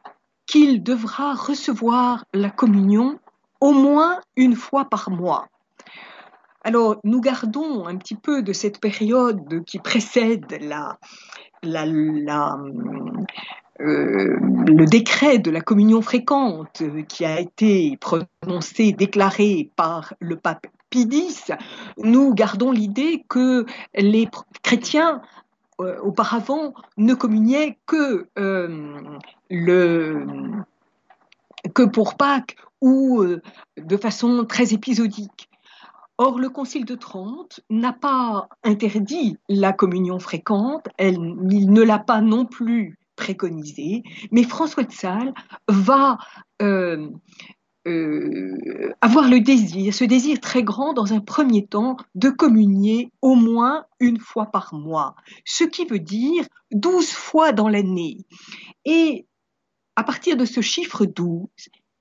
qu'il 0.46 0.82
devra 0.82 1.34
recevoir 1.34 2.24
la 2.32 2.50
communion 2.50 3.18
au 3.60 3.72
moins 3.72 4.20
une 4.36 4.54
fois 4.54 4.84
par 4.84 5.10
mois. 5.10 5.48
Alors, 6.62 6.96
nous 7.04 7.20
gardons 7.20 7.86
un 7.86 7.96
petit 7.96 8.14
peu 8.14 8.42
de 8.42 8.52
cette 8.52 8.80
période 8.80 9.64
qui 9.66 9.78
précède 9.78 10.46
la, 10.60 10.98
euh, 13.80 14.36
le 14.68 14.84
décret 14.84 15.38
de 15.38 15.50
la 15.50 15.60
communion 15.60 16.00
fréquente 16.00 16.80
euh, 16.82 17.02
qui 17.02 17.24
a 17.24 17.40
été 17.40 17.98
prononcé, 18.00 18.92
déclaré 18.92 19.70
par 19.74 20.14
le 20.20 20.36
pape 20.36 20.68
Pie 20.90 21.08
X, 21.10 21.50
nous 21.98 22.34
gardons 22.34 22.70
l'idée 22.70 23.24
que 23.28 23.66
les 23.94 24.28
chrétiens 24.62 25.22
euh, 25.80 25.98
auparavant 26.02 26.72
ne 26.98 27.14
communiaient 27.14 27.76
que, 27.84 28.28
pour 31.92 32.14
Pâques 32.14 32.56
ou 32.80 33.24
de 33.76 33.96
façon 33.96 34.44
très 34.44 34.72
épisodique. 34.72 35.48
Or, 36.16 36.38
le 36.38 36.48
Concile 36.48 36.84
de 36.84 36.94
Trente 36.94 37.58
n'a 37.70 37.92
pas 37.92 38.48
interdit 38.62 39.36
la 39.48 39.72
communion 39.72 40.20
fréquente, 40.20 40.86
il 41.00 41.72
ne 41.72 41.82
l'a 41.82 41.98
pas 41.98 42.20
non 42.20 42.44
plus 42.44 42.96
préconisé, 43.16 44.02
mais 44.30 44.44
François 44.44 44.84
de 44.84 44.92
Sales 44.92 45.34
va 45.68 46.18
euh, 46.62 47.08
euh, 47.86 48.94
avoir 49.00 49.28
le 49.28 49.40
désir, 49.40 49.92
ce 49.92 50.04
désir 50.04 50.40
très 50.40 50.62
grand 50.62 50.94
dans 50.94 51.12
un 51.12 51.20
premier 51.20 51.66
temps, 51.66 51.96
de 52.14 52.30
communier 52.30 53.10
au 53.20 53.34
moins 53.34 53.84
une 54.00 54.18
fois 54.18 54.46
par 54.46 54.72
mois, 54.74 55.14
ce 55.44 55.64
qui 55.64 55.84
veut 55.84 55.98
dire 55.98 56.46
douze 56.70 57.10
fois 57.10 57.52
dans 57.52 57.68
l'année. 57.68 58.18
Et 58.84 59.26
à 59.96 60.04
partir 60.04 60.36
de 60.36 60.44
ce 60.44 60.60
chiffre 60.60 61.04
12, 61.04 61.46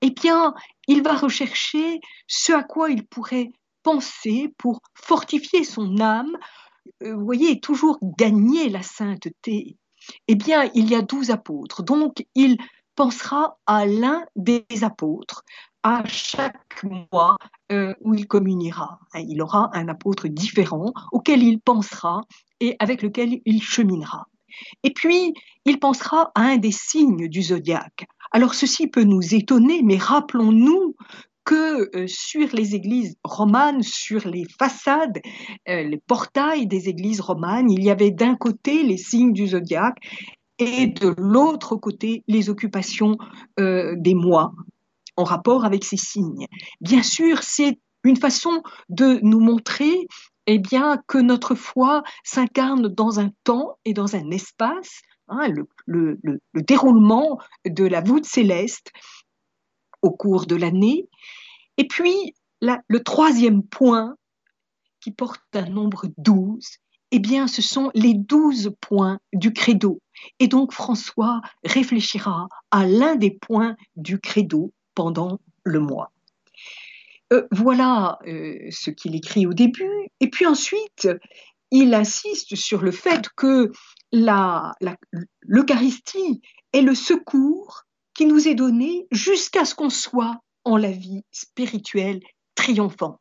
eh 0.00 0.10
bien, 0.10 0.54
il 0.88 1.02
va 1.02 1.14
rechercher 1.14 2.00
ce 2.26 2.52
à 2.52 2.62
quoi 2.62 2.90
il 2.90 3.06
pourrait 3.06 3.50
penser 3.82 4.54
pour 4.58 4.80
fortifier 4.94 5.64
son 5.64 6.00
âme, 6.00 6.36
euh, 7.02 7.14
vous 7.14 7.24
voyez, 7.24 7.60
toujours 7.60 7.98
gagner 8.18 8.68
la 8.68 8.82
sainteté 8.82 9.76
eh 10.28 10.34
bien, 10.34 10.70
il 10.74 10.88
y 10.90 10.94
a 10.94 11.02
douze 11.02 11.30
apôtres. 11.30 11.82
Donc, 11.82 12.26
il 12.34 12.58
pensera 12.94 13.58
à 13.66 13.86
l'un 13.86 14.24
des 14.36 14.64
apôtres 14.82 15.44
à 15.82 16.02
chaque 16.06 16.82
mois 16.82 17.36
euh, 17.70 17.94
où 18.00 18.14
il 18.14 18.26
communiera. 18.26 18.98
Hein, 19.12 19.24
il 19.28 19.42
aura 19.42 19.70
un 19.74 19.88
apôtre 19.88 20.28
différent 20.28 20.92
auquel 21.12 21.42
il 21.42 21.60
pensera 21.60 22.22
et 22.60 22.76
avec 22.78 23.02
lequel 23.02 23.40
il 23.44 23.62
cheminera. 23.62 24.26
Et 24.82 24.92
puis, 24.92 25.34
il 25.64 25.78
pensera 25.78 26.30
à 26.34 26.42
un 26.42 26.56
des 26.56 26.70
signes 26.70 27.28
du 27.28 27.42
zodiaque. 27.42 28.06
Alors 28.32 28.54
ceci 28.54 28.86
peut 28.86 29.04
nous 29.04 29.34
étonner, 29.34 29.82
mais 29.82 29.96
rappelons-nous 29.96 30.96
que 31.44 31.96
euh, 31.96 32.06
sur 32.06 32.48
les 32.52 32.74
églises 32.74 33.16
romanes, 33.22 33.82
sur 33.82 34.26
les 34.26 34.44
façades, 34.58 35.20
euh, 35.68 35.82
les 35.82 35.98
portails 35.98 36.66
des 36.66 36.88
églises 36.88 37.20
romanes, 37.20 37.70
il 37.70 37.84
y 37.84 37.90
avait 37.90 38.10
d'un 38.10 38.34
côté 38.34 38.82
les 38.82 38.96
signes 38.96 39.32
du 39.32 39.48
zodiaque 39.48 39.98
et 40.58 40.86
de 40.86 41.14
l'autre 41.18 41.76
côté 41.76 42.22
les 42.28 42.48
occupations 42.48 43.16
euh, 43.60 43.94
des 43.96 44.14
mois 44.14 44.52
en 45.16 45.24
rapport 45.24 45.64
avec 45.64 45.84
ces 45.84 45.96
signes. 45.96 46.46
Bien 46.80 47.02
sûr, 47.02 47.42
c'est 47.42 47.78
une 48.04 48.16
façon 48.16 48.62
de 48.88 49.18
nous 49.22 49.40
montrer 49.40 50.06
eh 50.46 50.58
bien, 50.58 50.98
que 51.06 51.18
notre 51.18 51.54
foi 51.54 52.02
s'incarne 52.22 52.88
dans 52.88 53.18
un 53.18 53.30
temps 53.44 53.78
et 53.86 53.94
dans 53.94 54.14
un 54.14 54.30
espace, 54.30 55.00
hein, 55.28 55.48
le, 55.48 55.66
le 55.86 56.62
déroulement 56.62 57.38
de 57.64 57.84
la 57.84 58.02
voûte 58.02 58.26
céleste 58.26 58.92
au 60.04 60.10
cours 60.10 60.46
de 60.46 60.54
l'année. 60.54 61.08
Et 61.78 61.88
puis, 61.88 62.34
le 62.60 63.02
troisième 63.02 63.62
point, 63.62 64.16
qui 65.00 65.10
porte 65.10 65.42
un 65.54 65.68
nombre 65.68 66.06
12, 66.18 66.64
eh 67.10 67.18
bien, 67.18 67.46
ce 67.46 67.62
sont 67.62 67.90
les 67.94 68.14
douze 68.14 68.74
points 68.80 69.18
du 69.32 69.52
credo. 69.52 70.00
Et 70.38 70.48
donc, 70.48 70.72
François 70.72 71.40
réfléchira 71.64 72.48
à 72.70 72.86
l'un 72.86 73.16
des 73.16 73.30
points 73.30 73.76
du 73.96 74.18
credo 74.18 74.72
pendant 74.94 75.40
le 75.64 75.80
mois. 75.80 76.12
Euh, 77.32 77.46
voilà 77.50 78.18
euh, 78.26 78.58
ce 78.70 78.90
qu'il 78.90 79.16
écrit 79.16 79.46
au 79.46 79.54
début. 79.54 80.08
Et 80.20 80.28
puis 80.28 80.46
ensuite, 80.46 81.08
il 81.70 81.94
insiste 81.94 82.54
sur 82.56 82.82
le 82.82 82.90
fait 82.90 83.28
que 83.36 83.72
l'Eucharistie 85.42 86.42
est 86.72 86.82
le 86.82 86.94
secours 86.94 87.84
qui 88.14 88.26
nous 88.26 88.48
est 88.48 88.54
donné 88.54 89.06
jusqu'à 89.10 89.64
ce 89.64 89.74
qu'on 89.74 89.90
soit 89.90 90.40
en 90.64 90.76
la 90.76 90.90
vie 90.90 91.22
spirituelle 91.30 92.20
triomphante. 92.54 93.18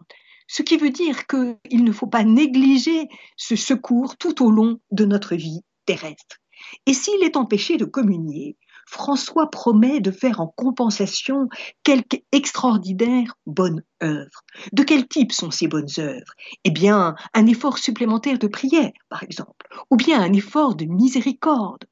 Ce 0.47 0.61
qui 0.61 0.77
veut 0.77 0.91
dire 0.91 1.25
qu'il 1.27 1.83
ne 1.83 1.91
faut 1.91 2.07
pas 2.07 2.23
négliger 2.23 3.07
ce 3.37 3.55
secours 3.55 4.17
tout 4.17 4.43
au 4.43 4.51
long 4.51 4.79
de 4.91 5.05
notre 5.05 5.35
vie 5.35 5.61
terrestre. 5.85 6.37
Et 6.85 6.93
s'il 6.93 7.23
est 7.23 7.35
empêché 7.35 7.77
de 7.77 7.85
communier, 7.85 8.57
François 8.85 9.49
promet 9.49 10.01
de 10.01 10.11
faire 10.11 10.41
en 10.41 10.47
compensation 10.47 11.47
quelque 11.83 12.17
extraordinaire 12.31 13.35
bonne 13.45 13.83
œuvre. 14.01 14.43
De 14.71 14.83
quel 14.83 15.07
type 15.07 15.31
sont 15.31 15.51
ces 15.51 15.67
bonnes 15.67 15.89
œuvres? 15.97 16.33
Eh 16.63 16.71
bien, 16.71 17.15
un 17.33 17.47
effort 17.47 17.77
supplémentaire 17.77 18.37
de 18.37 18.47
prière, 18.47 18.91
par 19.09 19.23
exemple, 19.23 19.67
ou 19.89 19.95
bien 19.95 20.21
un 20.21 20.33
effort 20.33 20.75
de 20.75 20.85
miséricorde, 20.85 21.85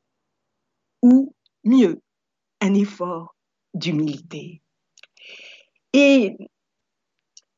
ou 1.01 1.33
mieux, 1.63 2.01
un 2.61 2.73
effort 2.73 3.35
d'humilité. 3.73 4.61
Et 5.93 6.37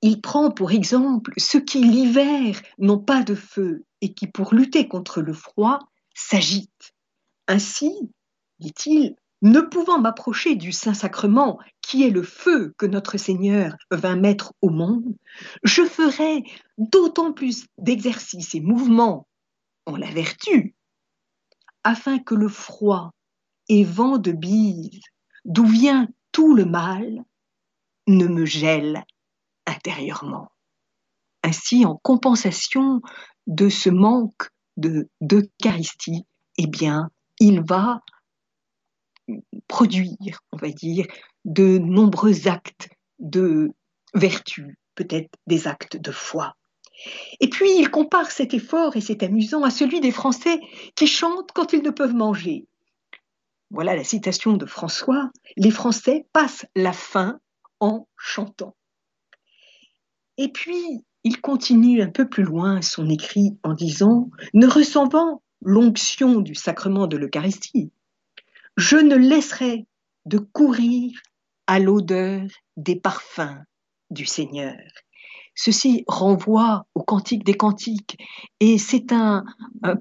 il 0.01 0.21
prend 0.21 0.51
pour 0.51 0.71
exemple 0.71 1.31
ceux 1.37 1.61
qui 1.61 1.83
l'hiver 1.83 2.61
n'ont 2.77 2.99
pas 2.99 3.23
de 3.23 3.35
feu 3.35 3.85
et 4.01 4.13
qui, 4.13 4.27
pour 4.27 4.53
lutter 4.53 4.87
contre 4.87 5.21
le 5.21 5.33
froid, 5.33 5.79
s'agitent. 6.13 6.93
Ainsi, 7.47 7.91
dit-il, 8.59 9.15
ne 9.41 9.61
pouvant 9.61 9.99
m'approcher 9.99 10.55
du 10.55 10.71
Saint-Sacrement, 10.71 11.59
qui 11.81 12.03
est 12.03 12.09
le 12.09 12.23
feu 12.23 12.73
que 12.77 12.85
notre 12.85 13.17
Seigneur 13.17 13.75
vint 13.91 14.15
mettre 14.15 14.53
au 14.61 14.69
monde, 14.69 15.15
je 15.63 15.83
ferai 15.83 16.43
d'autant 16.77 17.33
plus 17.33 17.65
d'exercices 17.77 18.55
et 18.55 18.61
mouvements 18.61 19.27
en 19.85 19.95
la 19.95 20.09
vertu, 20.09 20.75
afin 21.83 22.19
que 22.19 22.35
le 22.35 22.47
froid 22.47 23.12
et 23.69 23.83
vent 23.83 24.17
de 24.17 24.31
bise, 24.31 25.01
d'où 25.45 25.65
vient 25.65 26.07
tout 26.31 26.53
le 26.53 26.65
mal, 26.65 27.23
ne 28.07 28.27
me 28.27 28.45
gèle 28.45 29.03
intérieurement. 29.65 30.51
Ainsi, 31.43 31.85
en 31.85 31.95
compensation 31.95 33.01
de 33.47 33.69
ce 33.69 33.89
manque 33.89 34.49
de 34.77 35.09
d'Eucharistie, 35.21 36.25
eh 36.57 36.67
bien, 36.67 37.09
il 37.39 37.61
va 37.61 38.01
produire, 39.67 40.39
on 40.51 40.57
va 40.57 40.69
dire, 40.69 41.05
de 41.45 41.77
nombreux 41.77 42.47
actes 42.47 42.89
de 43.19 43.71
vertu, 44.13 44.77
peut-être 44.95 45.29
des 45.47 45.67
actes 45.67 45.97
de 45.97 46.11
foi. 46.11 46.55
Et 47.39 47.49
puis 47.49 47.77
il 47.77 47.89
compare 47.89 48.31
cet 48.31 48.53
effort, 48.53 48.95
et 48.95 49.01
c'est 49.01 49.23
amusant, 49.23 49.63
à 49.63 49.71
celui 49.71 49.99
des 49.99 50.11
Français 50.11 50.59
qui 50.95 51.07
chantent 51.07 51.51
quand 51.53 51.73
ils 51.73 51.83
ne 51.83 51.89
peuvent 51.89 52.15
manger. 52.15 52.67
Voilà 53.73 53.95
la 53.95 54.03
citation 54.03 54.53
de 54.55 54.67
François, 54.67 55.31
les 55.57 55.71
Français 55.71 56.27
passent 56.31 56.67
la 56.75 56.93
faim 56.93 57.39
en 57.79 58.07
chantant. 58.15 58.75
Et 60.37 60.49
puis 60.49 61.03
il 61.23 61.41
continue 61.41 62.03
un 62.03 62.09
peu 62.09 62.29
plus 62.29 62.43
loin 62.43 62.83
son 62.83 63.09
écrit 63.09 63.57
en 63.63 63.73
disant, 63.73 64.29
ne 64.53 64.67
ressentant 64.67 65.41
l'onction 65.61 66.39
du 66.39 66.53
sacrement 66.53 67.07
de 67.07 67.17
l'Eucharistie, 67.17 67.91
je 68.77 68.97
ne 68.97 69.15
laisserai 69.15 69.87
de 70.25 70.37
courir 70.37 71.11
à 71.65 71.79
l'odeur 71.79 72.43
des 72.77 72.95
parfums 72.95 73.63
du 74.11 74.27
Seigneur. 74.27 74.77
Ceci 75.55 76.03
renvoie 76.07 76.85
au 76.93 77.01
Cantique 77.01 77.43
des 77.43 77.55
Cantiques 77.55 78.17
et 78.59 78.77
c'est 78.77 79.11
un, 79.11 79.45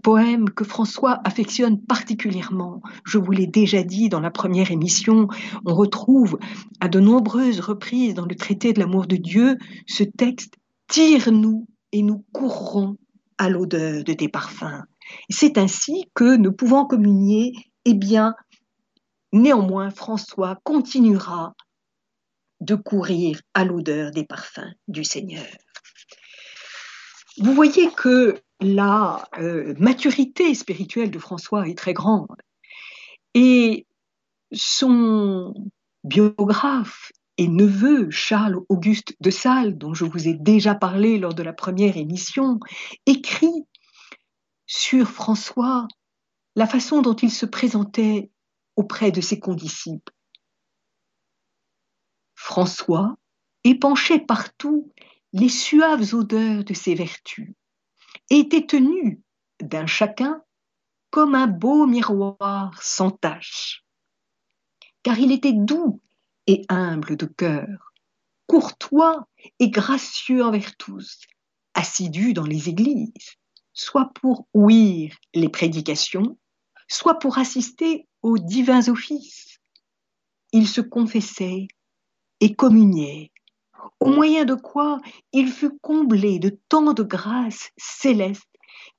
poème 0.03 0.51
que 0.51 0.65
François 0.65 1.21
affectionne 1.25 1.81
particulièrement. 1.81 2.83
Je 3.05 3.19
vous 3.19 3.33
l'ai 3.33 3.47
déjà 3.47 3.83
dit 3.83 4.09
dans 4.09 4.21
la 4.21 4.31
première 4.31 4.71
émission, 4.71 5.29
on 5.65 5.75
retrouve 5.75 6.39
à 6.81 6.89
de 6.89 7.01
nombreuses 7.01 7.61
reprises 7.61 8.15
dans 8.15 8.27
le 8.27 8.35
traité 8.35 8.73
de 8.73 8.81
l'amour 8.81 9.07
de 9.07 9.17
Dieu 9.17 9.59
ce 9.87 10.05
texte 10.05 10.55
Tire-nous 10.89 11.67
et 11.93 12.03
nous 12.03 12.25
courrons 12.33 12.97
à 13.39 13.49
l'odeur 13.49 14.05
de 14.05 14.13
tes 14.13 14.29
parfums. 14.29 14.83
C'est 15.31 15.59
ainsi 15.59 16.05
que, 16.15 16.37
ne 16.37 16.49
pouvant 16.49 16.85
communier, 16.85 17.53
eh 17.85 17.95
bien, 17.95 18.35
Néanmoins, 19.33 19.91
François 19.91 20.61
continuera 20.63 21.55
de 22.61 22.75
courir 22.75 23.41
à 23.55 23.65
l'odeur 23.65 24.11
des 24.11 24.25
parfums 24.25 24.75
du 24.89 25.05
Seigneur. 25.05 25.47
Vous 27.39 27.55
voyez 27.55 27.91
que 27.91 28.41
la 28.61 29.29
euh, 29.39 29.75
maturité 29.79 30.55
spirituelle 30.55 31.11
de 31.11 31.19
François 31.19 31.69
est 31.69 31.77
très 31.77 31.95
grande 31.95 32.29
et 33.35 33.87
son 34.53 35.55
biographe 36.05 37.13
et 37.39 37.49
neveu 37.49 38.11
Charles 38.11 38.61
Auguste 38.69 39.15
de 39.21 39.31
Sales, 39.31 39.79
dont 39.79 39.95
je 39.95 40.05
vous 40.05 40.29
ai 40.29 40.35
déjà 40.35 40.75
parlé 40.75 41.19
lors 41.19 41.35
de 41.35 41.43
la 41.43 41.53
première 41.53 41.97
émission, 41.97 42.61
écrit 43.07 43.67
sur 44.67 45.09
François 45.09 45.89
la 46.55 46.67
façon 46.67 47.01
dont 47.01 47.17
il 47.17 47.31
se 47.31 47.47
présentait 47.47 48.31
auprès 48.77 49.11
de 49.11 49.21
ses 49.21 49.41
condisciples. 49.41 50.13
François 52.35 53.17
épanchait 53.65 54.21
partout 54.21 54.93
les 55.33 55.49
suaves 55.49 56.15
odeurs 56.15 56.65
de 56.65 56.75
ses 56.75 56.95
vertus 56.95 57.55
et 58.31 58.41
était 58.41 58.67
tenu 58.67 59.23
d'un 59.61 59.87
chacun 59.87 60.43
comme 61.11 61.35
un 61.35 61.47
beau 61.47 61.87
miroir 61.87 62.83
sans 62.83 63.11
tache. 63.11 63.85
Car 65.03 65.19
il 65.19 65.33
était 65.33 65.53
doux 65.53 66.01
et 66.47 66.65
humble 66.69 67.17
de 67.17 67.27
cœur, 67.27 67.93
courtois 68.47 69.27
et 69.59 69.71
gracieux 69.71 70.45
envers 70.45 70.77
tous, 70.77 71.21
assidu 71.75 72.35
dans 72.35 72.45
les 72.45 72.69
églises, 72.69 73.37
soit 73.73 74.13
pour 74.15 74.47
ouïr 74.53 75.17
les 75.35 75.49
prédications, 75.49 76.39
soit 76.89 77.19
pour 77.19 77.39
assister 77.39 78.07
aux 78.23 78.39
divins 78.39 78.89
offices. 78.89 79.59
Il 80.53 80.69
se 80.69 80.81
confessait 80.81 81.69
et 82.41 82.55
communiait, 82.55 83.32
au 84.01 84.07
moyen 84.07 84.45
de 84.45 84.55
quoi 84.55 85.01
il 85.33 85.49
fut 85.49 85.79
comblé 85.81 86.39
de 86.39 86.59
tant 86.69 86.93
de 86.93 87.03
grâces 87.03 87.71
célestes 87.77 88.49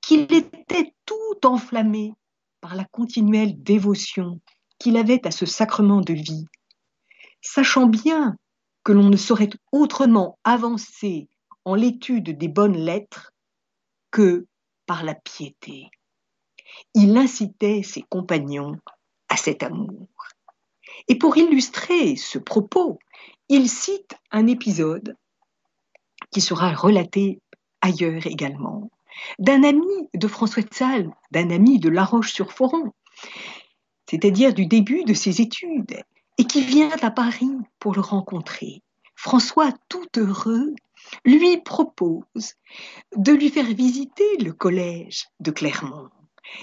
qu'il 0.02 0.22
était 0.34 0.93
tout 1.06 1.46
enflammé 1.46 2.13
par 2.62 2.76
la 2.76 2.86
continuelle 2.86 3.62
dévotion 3.62 4.39
qu'il 4.80 4.98
avait 4.98 5.26
à 5.26 5.32
ce 5.32 5.46
sacrement 5.46 6.02
de 6.02 6.13
vie, 6.13 6.46
sachant 7.41 7.88
bien 7.88 8.36
que 8.84 8.91
l'on 8.91 9.10
ne 9.10 9.17
saurait 9.17 9.50
autrement 9.72 10.38
avancer 10.43 11.30
en 11.65 11.76
l'étude 11.76 12.38
des 12.38 12.48
bonnes 12.48 12.78
lettres 12.78 13.32
que 14.12 14.46
par 14.86 15.04
la 15.04 15.15
piété. 15.15 15.89
Il 16.93 17.17
incitait 17.17 17.82
ses 17.84 18.02
compagnons 18.02 18.78
à 19.30 19.38
cet 19.38 19.63
amour. 19.63 20.08
Et 21.08 21.17
pour 21.17 21.38
illustrer 21.38 22.15
ce 22.15 22.38
propos, 22.38 23.00
il 23.54 23.70
cite 23.70 24.16
un 24.32 24.48
épisode 24.48 25.16
qui 26.32 26.42
sera 26.42 26.74
relaté 26.74 27.39
ailleurs 27.82 28.26
également, 28.26 28.89
d'un 29.38 29.63
ami 29.63 30.10
de 30.16 30.28
François 30.28 30.63
de 30.63 30.74
Sales, 30.74 31.12
d'un 31.30 31.52
ami 31.52 31.78
de 31.78 31.89
La 31.89 32.04
Roche-sur-Foron, 32.04 32.92
c'est-à-dire 34.10 34.56
du 34.56 34.66
début 34.66 35.04
de 35.04 35.13
ses 35.13 35.39
études, 35.39 36.02
et 36.39 36.46
qui 36.46 36.62
vient 36.62 36.98
à 37.04 37.12
Paris 37.12 37.52
pour 37.78 37.94
le 37.94 38.02
rencontrer. 38.02 38.82
François, 39.16 39.72
tout 39.88 40.08
heureux, 40.18 40.74
lui 41.24 41.62
propose 41.62 42.56
de 43.16 43.34
lui 43.34 43.50
faire 43.50 43.72
visiter 43.72 44.38
le 44.39 44.52
collège 44.52 45.28
de 45.39 45.52
Clermont 45.52 46.10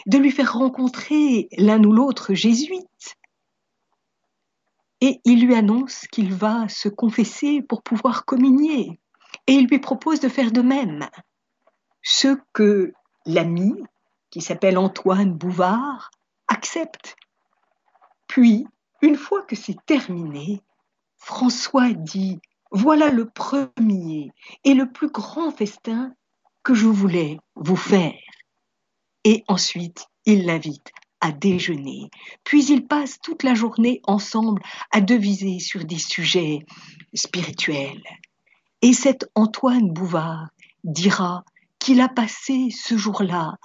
de 0.06 0.18
lui 0.18 0.30
faire 0.30 0.52
rencontrer 0.52 1.48
l'un 1.56 1.82
ou 1.84 1.92
l'autre 1.92 2.34
jésuite. 2.34 3.16
Et 5.00 5.20
il 5.24 5.46
lui 5.46 5.54
annonce 5.54 6.06
qu'il 6.08 6.34
va 6.34 6.68
se 6.68 6.88
confesser 6.88 7.62
pour 7.62 7.82
pouvoir 7.82 8.24
communier. 8.24 9.00
Et 9.46 9.54
il 9.54 9.66
lui 9.66 9.78
propose 9.78 10.20
de 10.20 10.28
faire 10.28 10.52
de 10.52 10.60
même. 10.60 11.08
Ce 12.02 12.36
que 12.52 12.92
l'ami, 13.26 13.72
qui 14.30 14.40
s'appelle 14.40 14.78
Antoine 14.78 15.32
Bouvard, 15.32 16.10
accepte. 16.48 17.16
Puis, 18.26 18.66
une 19.02 19.16
fois 19.16 19.42
que 19.42 19.56
c'est 19.56 19.76
terminé, 19.86 20.62
François 21.16 21.92
dit, 21.92 22.40
voilà 22.70 23.10
le 23.10 23.28
premier 23.28 24.30
et 24.64 24.74
le 24.74 24.90
plus 24.90 25.08
grand 25.08 25.50
festin 25.50 26.14
que 26.62 26.74
je 26.74 26.86
voulais 26.86 27.38
vous 27.56 27.76
faire 27.76 28.14
et 29.24 29.44
ensuite 29.48 30.06
il 30.26 30.46
l'invite 30.46 30.92
à 31.20 31.32
déjeuner. 31.32 32.10
Puis 32.44 32.66
ils 32.66 32.86
passent 32.86 33.18
toute 33.22 33.42
la 33.42 33.54
journée 33.54 34.00
ensemble 34.06 34.62
à 34.90 35.00
deviser 35.00 35.58
sur 35.58 35.84
des 35.84 35.98
sujets 35.98 36.60
spirituels. 37.14 38.02
Et 38.82 38.92
cet 38.92 39.26
Antoine 39.34 39.90
Bouvard 39.90 40.48
dira 40.84 41.44
qu'il 41.78 42.00
a 42.00 42.08
passé 42.08 42.68
ce 42.70 42.96
jour-là 42.96 43.56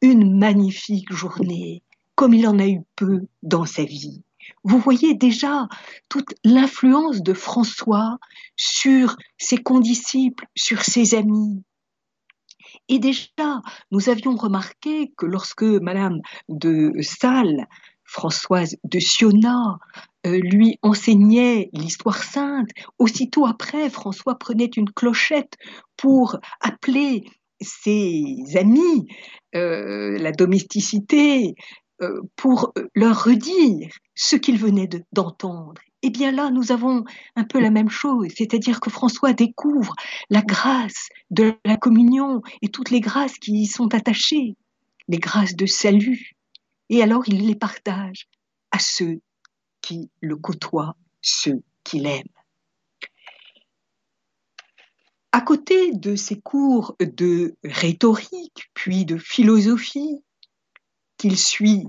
une 0.00 0.38
magnifique 0.38 1.12
journée, 1.12 1.82
comme 2.14 2.34
il 2.34 2.46
en 2.46 2.58
a 2.58 2.66
eu 2.66 2.82
peu 2.96 3.26
dans 3.42 3.66
sa 3.66 3.84
vie. 3.84 4.22
Vous 4.64 4.78
voyez 4.78 5.14
déjà 5.14 5.68
toute 6.08 6.34
l'influence 6.44 7.22
de 7.22 7.32
François 7.32 8.18
sur 8.56 9.16
ses 9.38 9.56
condisciples, 9.56 10.46
sur 10.54 10.82
ses 10.82 11.14
amis. 11.14 11.62
Et 12.88 12.98
déjà, 12.98 13.62
nous 13.90 14.08
avions 14.08 14.36
remarqué 14.36 15.12
que 15.16 15.26
lorsque 15.26 15.62
Madame 15.62 16.20
de 16.48 16.92
Salles, 17.00 17.66
Françoise 18.04 18.76
de 18.84 18.98
Siona, 18.98 19.78
euh, 20.26 20.38
lui 20.42 20.78
enseignait 20.82 21.70
l'histoire 21.72 22.22
sainte, 22.22 22.68
aussitôt 22.98 23.46
après, 23.46 23.88
François 23.88 24.36
prenait 24.36 24.70
une 24.76 24.90
clochette 24.90 25.54
pour 25.96 26.38
appeler 26.60 27.24
ses 27.60 28.36
amis, 28.56 29.06
euh, 29.54 30.18
la 30.18 30.32
domesticité, 30.32 31.54
euh, 32.02 32.20
pour 32.34 32.72
leur 32.94 33.24
redire 33.24 33.90
ce 34.14 34.36
qu'ils 34.36 34.58
venaient 34.58 34.88
d'entendre. 35.12 35.80
Eh 36.02 36.10
bien 36.10 36.32
là, 36.32 36.50
nous 36.50 36.72
avons 36.72 37.04
un 37.36 37.44
peu 37.44 37.60
la 37.60 37.70
même 37.70 37.90
chose, 37.90 38.28
c'est-à-dire 38.36 38.80
que 38.80 38.90
François 38.90 39.34
découvre 39.34 39.94
la 40.30 40.40
grâce 40.40 41.08
de 41.30 41.54
la 41.64 41.76
communion 41.76 42.40
et 42.62 42.68
toutes 42.68 42.90
les 42.90 43.00
grâces 43.00 43.38
qui 43.38 43.62
y 43.62 43.66
sont 43.66 43.94
attachées, 43.94 44.56
les 45.08 45.18
grâces 45.18 45.56
de 45.56 45.66
salut. 45.66 46.32
Et 46.88 47.02
alors 47.02 47.28
il 47.28 47.46
les 47.46 47.54
partage 47.54 48.28
à 48.70 48.78
ceux 48.78 49.20
qui 49.82 50.10
le 50.20 50.36
côtoient, 50.36 50.96
ceux 51.20 51.62
qui 51.84 52.00
l'aiment. 52.00 52.24
À 55.32 55.42
côté 55.42 55.92
de 55.92 56.16
ses 56.16 56.40
cours 56.40 56.96
de 56.98 57.54
rhétorique, 57.62 58.70
puis 58.74 59.04
de 59.04 59.16
philosophie, 59.16 60.24
qu'il 61.18 61.38
suit 61.38 61.84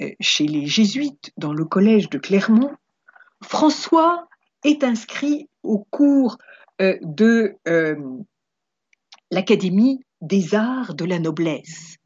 euh, 0.00 0.10
chez 0.20 0.46
les 0.46 0.66
jésuites 0.66 1.32
dans 1.36 1.52
le 1.52 1.64
collège 1.64 2.08
de 2.08 2.18
Clermont, 2.18 2.70
François 3.42 4.28
est 4.64 4.84
inscrit 4.84 5.48
au 5.62 5.86
cours 5.90 6.38
euh, 6.80 6.96
de 7.02 7.56
euh, 7.66 7.96
l'Académie 9.30 10.00
des 10.20 10.54
arts 10.54 10.94
de 10.94 11.04
la 11.04 11.18
noblesse. 11.18 11.96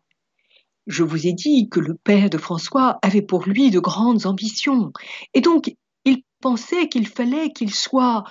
Je 0.87 1.03
vous 1.03 1.27
ai 1.27 1.33
dit 1.33 1.69
que 1.69 1.81
le 1.81 1.95
père 1.95 2.29
de 2.29 2.39
François 2.39 2.99
avait 3.03 3.23
pour 3.23 3.45
lui 3.47 3.71
de 3.71 3.79
grandes 3.79 4.27
ambitions, 4.27 4.93
et 5.33 5.41
donc 5.41 5.75
il 6.05 6.23
pensait 6.41 6.89
qu'il 6.89 7.07
fallait 7.07 7.53
qu'il 7.53 7.73
soit 7.73 8.25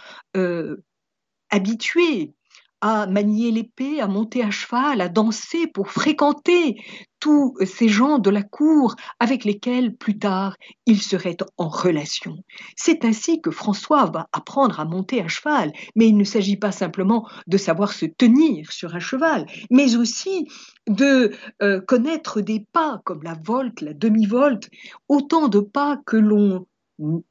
habitué 1.49 2.33
à 2.81 3.05
manier 3.05 3.51
l'épée, 3.51 4.01
à 4.01 4.07
monter 4.07 4.43
à 4.43 4.51
cheval, 4.51 5.01
à 5.01 5.07
danser 5.07 5.67
pour 5.67 5.89
fréquenter 5.89 6.83
tous 7.21 7.55
ces 7.65 7.87
gens 7.87 8.17
de 8.17 8.29
la 8.29 8.41
cour 8.41 8.95
avec 9.19 9.45
lesquels 9.45 9.95
plus 9.95 10.17
tard 10.17 10.57
il 10.85 11.01
serait 11.01 11.37
en 11.57 11.69
relation. 11.69 12.35
C'est 12.75 13.05
ainsi 13.05 13.41
que 13.41 13.51
François 13.51 14.07
va 14.07 14.27
apprendre 14.33 14.79
à 14.79 14.85
monter 14.85 15.21
à 15.21 15.27
cheval, 15.29 15.71
mais 15.95 16.07
il 16.07 16.17
ne 16.17 16.23
s'agit 16.25 16.57
pas 16.57 16.71
simplement 16.73 17.29
de 17.47 17.57
savoir 17.57 17.93
se 17.93 18.07
tenir 18.07 18.71
sur 18.71 18.95
un 18.95 18.99
cheval, 18.99 19.45
mais 19.69 19.95
aussi 19.95 20.47
de 20.89 21.31
euh, 21.61 21.79
connaître 21.79 22.41
des 22.41 22.65
pas 22.73 23.01
comme 23.05 23.23
la 23.23 23.37
volte, 23.45 23.81
la 23.81 23.93
demi-volte, 23.93 24.69
autant 25.07 25.47
de 25.47 25.59
pas 25.59 25.97
que 26.05 26.17
l'on 26.17 26.65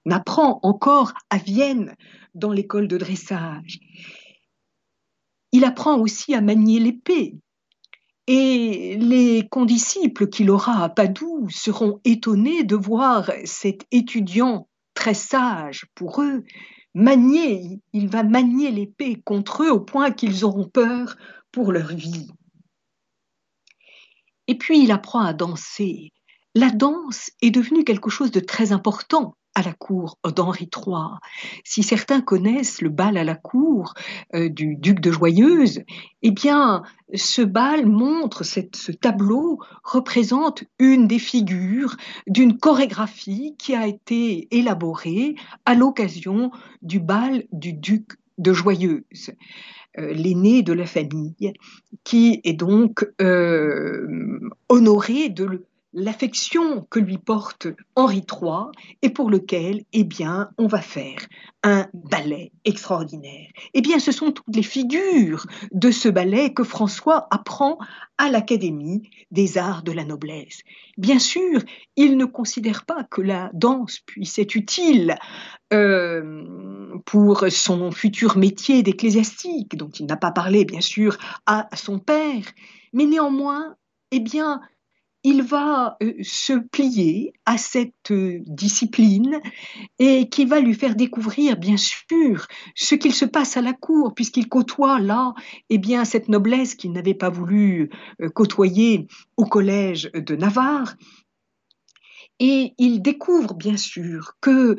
apprend 0.08 0.60
encore 0.62 1.12
à 1.30 1.38
Vienne 1.38 1.96
dans 2.34 2.52
l'école 2.52 2.86
de 2.86 2.96
dressage. 2.96 3.80
Il 5.52 5.64
apprend 5.64 5.98
aussi 5.98 6.32
à 6.34 6.40
manier 6.40 6.78
l'épée. 6.78 7.34
Et 8.32 8.96
les 8.96 9.48
condisciples 9.48 10.28
qu'il 10.28 10.50
aura 10.50 10.84
à 10.84 10.88
Padoue 10.88 11.48
seront 11.50 12.00
étonnés 12.04 12.62
de 12.62 12.76
voir 12.76 13.32
cet 13.44 13.88
étudiant 13.90 14.68
très 14.94 15.14
sage 15.14 15.86
pour 15.96 16.22
eux 16.22 16.44
manier, 16.94 17.80
il 17.92 18.08
va 18.08 18.22
manier 18.22 18.70
l'épée 18.70 19.20
contre 19.24 19.64
eux 19.64 19.70
au 19.72 19.80
point 19.80 20.12
qu'ils 20.12 20.44
auront 20.44 20.68
peur 20.68 21.16
pour 21.50 21.72
leur 21.72 21.88
vie. 21.88 22.28
Et 24.46 24.56
puis 24.56 24.80
il 24.80 24.92
apprend 24.92 25.22
à 25.22 25.32
danser. 25.32 26.12
La 26.54 26.70
danse 26.70 27.32
est 27.42 27.50
devenue 27.50 27.82
quelque 27.82 28.10
chose 28.10 28.30
de 28.30 28.38
très 28.38 28.70
important 28.70 29.34
à 29.54 29.62
la 29.62 29.72
cour 29.72 30.18
d'Henri 30.34 30.68
III. 30.74 31.18
Si 31.64 31.82
certains 31.82 32.20
connaissent 32.20 32.80
le 32.80 32.88
bal 32.88 33.16
à 33.16 33.24
la 33.24 33.34
cour 33.34 33.94
euh, 34.34 34.48
du 34.48 34.76
duc 34.76 35.00
de 35.00 35.10
Joyeuse, 35.10 35.82
eh 36.22 36.30
bien, 36.30 36.82
ce 37.14 37.42
bal 37.42 37.86
montre, 37.86 38.44
ce 38.44 38.92
tableau 38.92 39.58
représente 39.82 40.64
une 40.78 41.06
des 41.06 41.18
figures 41.18 41.96
d'une 42.26 42.58
chorégraphie 42.58 43.56
qui 43.58 43.74
a 43.74 43.86
été 43.86 44.48
élaborée 44.56 45.34
à 45.64 45.74
l'occasion 45.74 46.50
du 46.82 47.00
bal 47.00 47.44
du 47.52 47.72
duc 47.72 48.12
de 48.38 48.52
Joyeuse. 48.52 49.32
Euh, 49.98 50.12
l'aîné 50.12 50.62
de 50.62 50.72
la 50.72 50.86
famille, 50.86 51.52
qui 52.04 52.40
est 52.44 52.52
donc 52.52 53.04
euh, 53.20 54.38
honoré 54.68 55.30
de, 55.30 55.66
l'affection 55.92 56.86
que 56.90 57.00
lui 57.00 57.18
porte 57.18 57.66
Henri 57.96 58.24
III 58.30 58.70
et 59.02 59.10
pour 59.10 59.30
lequel, 59.30 59.84
eh 59.92 60.04
bien, 60.04 60.50
on 60.56 60.66
va 60.66 60.80
faire 60.80 61.18
un 61.62 61.88
ballet 61.92 62.52
extraordinaire. 62.64 63.48
Eh 63.74 63.80
bien, 63.80 63.98
ce 63.98 64.12
sont 64.12 64.30
toutes 64.30 64.54
les 64.54 64.62
figures 64.62 65.46
de 65.72 65.90
ce 65.90 66.08
ballet 66.08 66.52
que 66.52 66.64
François 66.64 67.26
apprend 67.30 67.78
à 68.18 68.30
l'Académie 68.30 69.10
des 69.30 69.58
arts 69.58 69.82
de 69.82 69.92
la 69.92 70.04
noblesse. 70.04 70.60
Bien 70.96 71.18
sûr, 71.18 71.60
il 71.96 72.16
ne 72.16 72.24
considère 72.24 72.84
pas 72.84 73.04
que 73.04 73.20
la 73.20 73.50
danse 73.52 73.98
puisse 74.00 74.38
être 74.38 74.54
utile 74.54 75.16
euh, 75.72 76.44
pour 77.04 77.44
son 77.50 77.90
futur 77.90 78.36
métier 78.36 78.82
d'ecclésiastique, 78.82 79.76
dont 79.76 79.90
il 79.90 80.06
n'a 80.06 80.16
pas 80.16 80.32
parlé, 80.32 80.64
bien 80.64 80.80
sûr, 80.80 81.18
à 81.46 81.68
son 81.74 81.98
père, 81.98 82.44
mais 82.92 83.06
néanmoins, 83.06 83.76
eh 84.12 84.20
bien, 84.20 84.60
il 85.22 85.42
va 85.42 85.96
euh, 86.02 86.14
se 86.22 86.54
plier 86.54 87.32
à 87.44 87.58
cette 87.58 88.10
euh, 88.10 88.40
discipline 88.46 89.40
et 89.98 90.28
qui 90.28 90.44
va 90.46 90.60
lui 90.60 90.74
faire 90.74 90.94
découvrir, 90.94 91.56
bien 91.56 91.76
sûr, 91.76 92.46
ce 92.74 92.94
qu'il 92.94 93.14
se 93.14 93.24
passe 93.24 93.56
à 93.56 93.62
la 93.62 93.72
cour, 93.72 94.14
puisqu'il 94.14 94.48
côtoie 94.48 94.98
là, 94.98 95.34
eh 95.68 95.78
bien, 95.78 96.04
cette 96.04 96.28
noblesse 96.28 96.74
qu'il 96.74 96.92
n'avait 96.92 97.14
pas 97.14 97.30
voulu 97.30 97.90
euh, 98.22 98.28
côtoyer 98.30 99.06
au 99.36 99.44
collège 99.44 100.10
de 100.14 100.36
Navarre. 100.36 100.96
Et 102.40 102.74
il 102.78 103.02
découvre 103.02 103.54
bien 103.54 103.76
sûr 103.76 104.36
que 104.40 104.76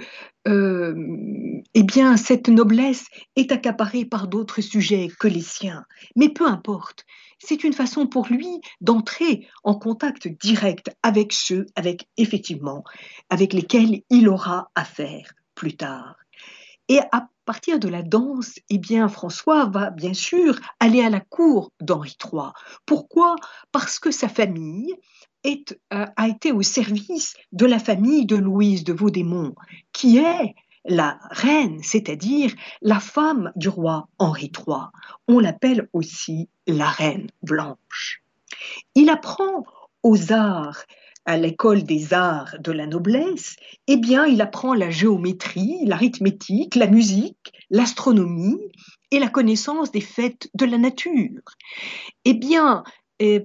eh 0.47 1.83
bien, 1.83 2.17
cette 2.17 2.49
noblesse 2.49 3.05
est 3.35 3.51
accaparée 3.51 4.05
par 4.05 4.27
d'autres 4.27 4.61
sujets 4.61 5.09
que 5.19 5.27
les 5.27 5.41
siens. 5.41 5.85
Mais 6.15 6.29
peu 6.29 6.47
importe, 6.47 7.05
c'est 7.37 7.63
une 7.63 7.73
façon 7.73 8.07
pour 8.07 8.27
lui 8.27 8.61
d'entrer 8.81 9.47
en 9.63 9.75
contact 9.75 10.27
direct 10.27 10.89
avec 11.03 11.33
ceux, 11.33 11.67
avec 11.75 12.07
effectivement, 12.17 12.83
avec 13.29 13.53
lesquels 13.53 14.01
il 14.09 14.27
aura 14.27 14.71
affaire 14.73 15.33
plus 15.53 15.77
tard. 15.77 16.15
Et 16.87 16.99
à 17.11 17.29
partir 17.45 17.79
de 17.79 17.87
la 17.87 18.01
danse, 18.01 18.55
eh 18.69 18.77
bien, 18.77 19.07
François 19.07 19.65
va 19.65 19.91
bien 19.91 20.13
sûr 20.13 20.59
aller 20.79 21.01
à 21.01 21.09
la 21.09 21.19
cour 21.19 21.71
d'Henri 21.79 22.15
III. 22.23 22.49
Pourquoi? 22.85 23.35
Parce 23.71 23.99
que 23.99 24.11
sa 24.11 24.27
famille 24.27 24.95
euh, 25.45 26.05
a 26.15 26.27
été 26.27 26.51
au 26.51 26.61
service 26.61 27.35
de 27.51 27.65
la 27.65 27.79
famille 27.79 28.25
de 28.25 28.35
Louise 28.35 28.83
de 28.83 28.93
Vaudémont, 28.93 29.55
qui 29.91 30.17
est 30.17 30.55
la 30.85 31.19
reine, 31.29 31.79
c'est-à-dire 31.83 32.53
la 32.81 32.99
femme 32.99 33.51
du 33.55 33.69
roi 33.69 34.07
Henri 34.17 34.51
III. 34.55 34.89
On 35.27 35.39
l'appelle 35.39 35.87
aussi 35.93 36.49
la 36.67 36.89
reine 36.89 37.27
blanche. 37.43 38.23
Il 38.95 39.09
apprend 39.09 39.65
aux 40.03 40.31
arts 40.31 40.83
à 41.25 41.37
l'école 41.37 41.83
des 41.83 42.13
arts 42.13 42.55
de 42.59 42.71
la 42.71 42.87
noblesse, 42.87 43.55
eh 43.87 43.97
bien, 43.97 44.25
il 44.25 44.41
apprend 44.41 44.73
la 44.73 44.89
géométrie, 44.89 45.77
l'arithmétique, 45.85 46.75
la 46.75 46.87
musique, 46.87 47.53
l'astronomie 47.69 48.59
et 49.11 49.19
la 49.19 49.29
connaissance 49.29 49.91
des 49.91 50.01
fêtes 50.01 50.49
de 50.55 50.65
la 50.65 50.79
nature. 50.79 51.41
Eh 52.25 52.33
bien, 52.33 52.83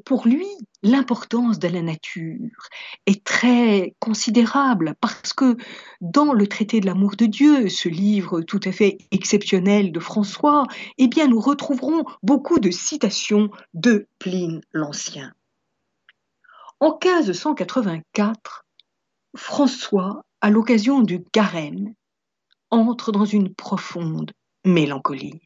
pour 0.05 0.27
lui, 0.27 0.47
l'importance 0.83 1.59
de 1.59 1.69
la 1.69 1.83
nature 1.83 2.69
est 3.07 3.25
très 3.25 3.95
considérable 3.99 4.95
parce 5.01 5.33
que 5.33 5.57
dans 6.01 6.33
le 6.33 6.47
traité 6.47 6.81
de 6.81 6.87
l'amour 6.87 7.17
de 7.17 7.27
Dieu, 7.27 7.69
ce 7.69 7.89
livre 7.89 8.41
tout 8.41 8.61
à 8.65 8.73
fait 8.73 8.99
exceptionnel 9.11 9.93
de 9.93 10.01
François, 10.01 10.67
eh 10.99 11.09
bien 11.09 11.29
nous 11.29 11.41
retrouverons 11.41 12.05
beaucoup 12.23 12.59
de 12.59 12.71
citations 12.71 13.51
de 13.75 14.07
Pline 14.19 14.61
l'Ancien. 14.73 15.33
En 16.81 16.99
1584, 17.03 18.65
François, 19.37 20.25
à 20.41 20.51
l'occasion 20.51 21.01
du 21.01 21.23
carême, 21.33 21.95
entre 22.71 23.13
dans 23.13 23.25
une 23.25 23.55
profonde 23.55 24.33
mélancolie. 24.65 25.46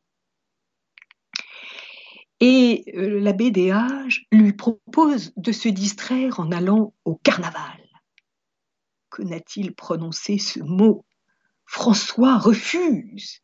Et 2.40 2.84
euh, 2.96 3.20
l'abbé 3.20 3.50
des 3.50 3.70
Hages 3.70 4.26
lui 4.32 4.54
propose 4.54 5.32
de 5.36 5.52
se 5.52 5.68
distraire 5.68 6.40
en 6.40 6.50
allant 6.52 6.94
au 7.04 7.16
carnaval. 7.16 7.86
Que 9.10 9.22
n'a-t-il 9.22 9.74
prononcé 9.74 10.38
ce 10.38 10.60
mot? 10.60 11.04
François 11.66 12.38
refuse 12.38 13.42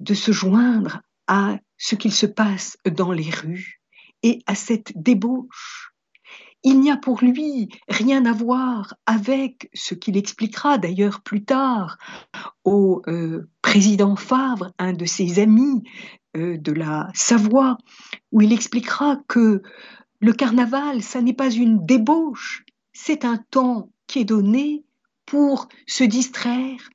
de 0.00 0.14
se 0.14 0.32
joindre 0.32 1.00
à 1.26 1.58
ce 1.78 1.94
qu'il 1.94 2.12
se 2.12 2.26
passe 2.26 2.76
dans 2.84 3.12
les 3.12 3.30
rues 3.30 3.80
et 4.22 4.42
à 4.46 4.54
cette 4.54 4.92
débauche. 4.96 5.93
Il 6.66 6.80
n'y 6.80 6.90
a 6.90 6.96
pour 6.96 7.22
lui 7.22 7.68
rien 7.88 8.24
à 8.24 8.32
voir 8.32 8.94
avec 9.04 9.68
ce 9.74 9.94
qu'il 9.94 10.16
expliquera 10.16 10.78
d'ailleurs 10.78 11.20
plus 11.20 11.44
tard 11.44 11.98
au 12.64 13.02
euh, 13.06 13.48
président 13.60 14.16
Favre, 14.16 14.72
un 14.78 14.94
de 14.94 15.04
ses 15.04 15.38
amis 15.38 15.82
euh, 16.36 16.56
de 16.56 16.72
la 16.72 17.10
Savoie, 17.12 17.76
où 18.32 18.40
il 18.40 18.52
expliquera 18.52 19.18
que 19.28 19.60
le 20.20 20.32
carnaval, 20.32 21.02
ça 21.02 21.20
n'est 21.20 21.34
pas 21.34 21.50
une 21.50 21.84
débauche, 21.84 22.64
c'est 22.94 23.26
un 23.26 23.36
temps 23.50 23.90
qui 24.06 24.20
est 24.20 24.24
donné 24.24 24.84
pour 25.26 25.68
se 25.86 26.04
distraire 26.04 26.88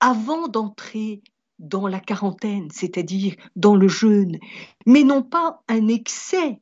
avant 0.00 0.48
d'entrer 0.48 1.22
dans 1.58 1.86
la 1.86 2.00
quarantaine, 2.00 2.68
c'est-à-dire 2.70 3.36
dans 3.54 3.76
le 3.76 3.88
jeûne, 3.88 4.38
mais 4.86 5.04
non 5.04 5.22
pas 5.22 5.62
un 5.68 5.88
excès, 5.88 6.60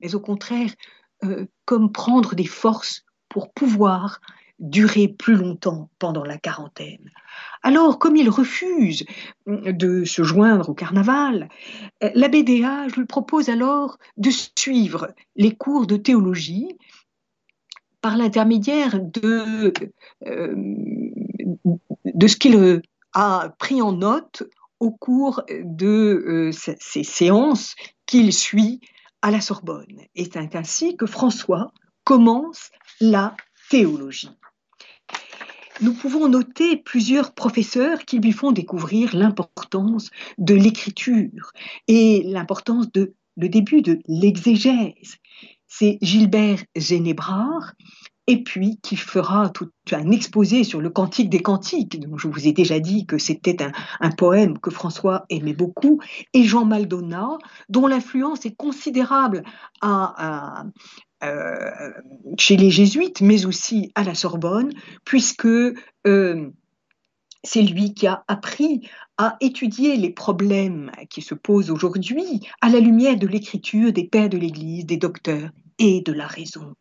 mais 0.00 0.14
au 0.14 0.20
contraire, 0.20 0.70
euh, 1.24 1.46
comme 1.64 1.92
prendre 1.92 2.34
des 2.34 2.46
forces 2.46 3.04
pour 3.28 3.52
pouvoir 3.52 4.20
durer 4.58 5.08
plus 5.08 5.34
longtemps 5.34 5.90
pendant 5.98 6.24
la 6.24 6.38
quarantaine. 6.38 7.10
Alors, 7.62 7.98
comme 7.98 8.16
il 8.16 8.28
refuse 8.28 9.04
de 9.46 10.04
se 10.04 10.22
joindre 10.22 10.68
au 10.68 10.74
carnaval, 10.74 11.48
euh, 12.02 12.10
l'abbé 12.14 12.42
Déa 12.42 12.86
lui 12.96 13.06
propose 13.06 13.48
alors 13.48 13.98
de 14.16 14.30
suivre 14.30 15.14
les 15.36 15.54
cours 15.54 15.86
de 15.86 15.96
théologie 15.96 16.76
par 18.00 18.16
l'intermédiaire 18.16 19.00
de, 19.00 19.72
euh, 20.26 20.54
ce 22.26 22.36
qu'il 22.36 22.82
a 23.14 23.54
pris 23.58 23.80
en 23.80 23.92
note 23.92 24.42
au 24.80 24.90
cours 24.90 25.42
de 25.62 26.50
ces 26.52 27.04
séances 27.04 27.76
qu'il 28.06 28.32
suit 28.32 28.80
à 29.22 29.30
la 29.30 29.40
Sorbonne. 29.40 30.02
Et 30.14 30.24
c'est 30.24 30.56
ainsi 30.56 30.96
que 30.96 31.06
François 31.06 31.72
commence 32.04 32.70
la 33.00 33.36
théologie. 33.70 34.30
Nous 35.80 35.94
pouvons 35.94 36.28
noter 36.28 36.76
plusieurs 36.76 37.32
professeurs 37.32 38.04
qui 38.04 38.18
lui 38.18 38.32
font 38.32 38.52
découvrir 38.52 39.16
l'importance 39.16 40.10
de 40.38 40.54
l'écriture 40.54 41.52
et 41.88 42.22
l'importance 42.24 42.92
de 42.92 43.14
le 43.36 43.48
début 43.48 43.80
de 43.80 43.98
l'exégèse. 44.06 45.16
C'est 45.66 45.98
Gilbert 46.02 46.62
Génébrard 46.76 47.72
et 48.32 48.42
puis 48.42 48.78
qui 48.82 48.96
fera 48.96 49.50
tout 49.50 49.68
un 49.90 50.10
exposé 50.10 50.64
sur 50.64 50.80
le 50.80 50.88
Cantique 50.88 51.28
des 51.28 51.42
Cantiques, 51.42 52.00
dont 52.00 52.16
je 52.16 52.28
vous 52.28 52.48
ai 52.48 52.52
déjà 52.52 52.80
dit 52.80 53.04
que 53.04 53.18
c'était 53.18 53.58
un, 54.00 54.10
poème 54.10 54.58
que 54.58 54.70
François 54.70 55.26
aimait 55.28 55.52
beaucoup, 55.52 56.00
et 56.32 56.44
Jean 56.44 56.64
Maldonat, 56.64 57.36
dont 57.68 57.86
l'influence 57.86 58.46
est 58.46 58.56
considérable 58.56 59.42
euh, 59.84 61.92
chez 62.38 62.56
les 62.56 62.70
jésuites, 62.70 63.20
mais 63.20 63.44
aussi 63.44 63.92
à 63.96 64.02
la 64.02 64.14
Sorbonne, 64.14 64.72
puisque 65.04 65.44
euh, 65.44 66.50
c'est 67.44 67.62
lui 67.62 67.92
qui 67.92 68.06
a 68.06 68.24
appris 68.28 68.88
à 69.18 69.36
étudier 69.42 69.98
les 69.98 70.10
problèmes 70.10 70.90
qui 71.10 71.20
se 71.20 71.34
posent 71.34 71.70
aujourd'hui 71.70 72.40
à 72.62 72.70
la 72.70 72.80
lumière 72.80 73.18
de 73.18 73.26
l'écriture 73.26 73.92
des 73.92 74.08
pères 74.08 74.30
de 74.30 74.38
l'Église, 74.38 74.86
des 74.86 74.96
docteurs 74.96 75.50
et 75.78 76.00
de 76.00 76.14
la 76.14 76.26
raison. 76.26 76.74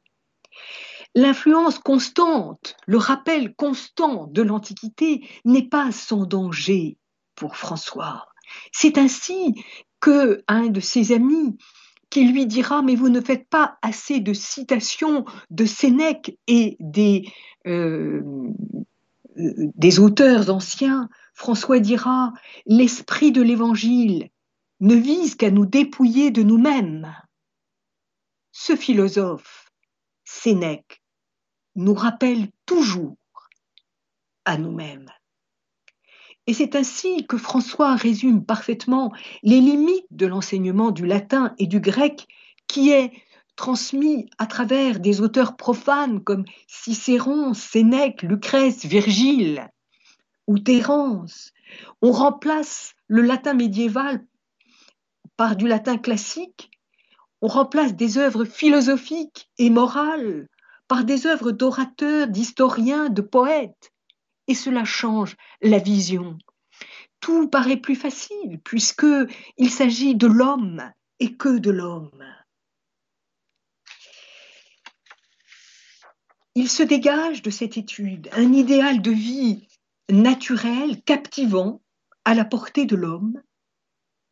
L'influence 1.14 1.78
constante, 1.80 2.76
le 2.88 2.98
rappel 2.98 3.54
constant 3.56 4.28
de 4.28 4.42
l'Antiquité 4.42 5.28
n'est 5.44 5.68
pas 5.68 5.92
sans 5.92 6.26
danger 6.26 6.98
pour 7.36 7.58
François. 7.58 8.28
C'est 8.72 8.98
ainsi 8.98 9.62
que 10.00 10.44
un 10.48 10.68
de 10.68 10.80
ses 10.80 11.12
amis 11.12 11.58
qui 12.10 12.26
lui 12.26 12.46
dira 12.46 12.82
mais 12.82 12.96
vous 12.96 13.10
ne 13.10 13.22
faites 13.22 13.48
pas 13.50 13.78
assez 13.82 14.20
de 14.20 14.34
citations 14.34 15.26
de 15.50 15.66
Sénèque 15.66 16.38
et 16.48 16.78
des, 16.80 17.32
euh, 17.68 18.22
des 19.36 20.00
auteurs 20.00 20.50
anciens, 20.50 21.10
François 21.34 21.80
dira 21.80 22.34
l'esprit 22.66 23.32
de 23.32 23.42
l'Évangile 23.42 24.30
ne 24.80 24.96
vise 24.96 25.36
qu'à 25.36 25.52
nous 25.52 25.66
dépouiller 25.66 26.32
de 26.32 26.44
nous-mêmes. 26.44 27.16
Ce 28.52 28.76
philosophe, 28.76 29.72
Sénèque, 30.26 31.01
nous 31.76 31.94
rappelle 31.94 32.48
toujours 32.66 33.18
à 34.46 34.58
nous-mêmes. 34.58 35.10
Et 36.48 36.54
c'est 36.54 36.76
ainsi 36.76 37.26
que 37.28 37.38
François 37.38 37.96
résume 37.96 38.44
parfaitement 38.44 39.14
les 39.44 39.60
limites 39.60 40.08
de 40.12 40.26
l'enseignement 40.26 40.92
du 40.92 41.06
latin 41.06 41.54
et 41.60 41.68
du 41.68 41.80
grec 41.80 42.28
qui 42.68 42.92
est 42.92 43.12
transmis 43.56 44.30
à 44.38 44.48
travers 44.48 45.00
des 45.00 45.22
auteurs 45.22 45.56
profanes 45.56 46.24
comme 46.24 46.46
Cicéron, 46.68 47.54
Sénèque, 47.54 48.24
Lucrèce, 48.24 48.86
Virgile 48.86 49.70
ou 50.48 50.58
Terence. 50.58 51.52
On 52.02 52.12
remplace 52.12 52.96
le 53.08 53.22
latin 53.22 53.54
médiéval 53.54 54.26
par 55.38 55.56
du 55.56 55.68
latin 55.68 55.98
classique, 55.98 56.72
on 57.42 57.48
remplace 57.48 57.96
des 57.96 58.18
œuvres 58.18 58.46
philosophiques 58.46 59.50
et 59.58 59.70
morales 59.70 60.48
par 60.92 61.06
des 61.06 61.26
œuvres 61.26 61.54
d'orateurs, 61.54 62.28
d'historiens, 62.28 63.08
de 63.08 63.22
poètes. 63.22 63.94
Et 64.48 64.54
cela 64.54 64.84
change 64.84 65.38
la 65.62 65.78
vision. 65.78 66.38
Tout 67.22 67.48
paraît 67.48 67.78
plus 67.78 67.96
facile 67.96 68.60
puisque 68.66 69.06
il 69.56 69.70
s'agit 69.70 70.16
de 70.16 70.28
l'homme 70.28 70.92
et 71.22 71.38
que 71.38 71.60
de 71.60 71.72
l'homme. 71.72 72.26
Il 76.56 76.68
se 76.68 76.84
dégage 76.84 77.42
de 77.42 77.52
cette 77.52 77.78
étude 77.78 78.28
un 78.34 78.52
idéal 78.52 79.02
de 79.02 79.12
vie 79.12 79.70
naturel, 80.10 81.02
captivant, 81.04 81.82
à 82.26 82.34
la 82.34 82.44
portée 82.44 82.86
de 82.86 82.98
l'homme. 82.98 83.42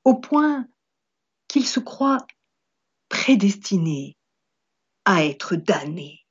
au 0.04 0.16
point 0.16 0.66
qu'il 1.48 1.68
se 1.68 1.80
croit 1.80 2.26
prédestiné 3.08 4.18
à 5.06 5.24
être 5.24 5.56
damné. 5.56 6.26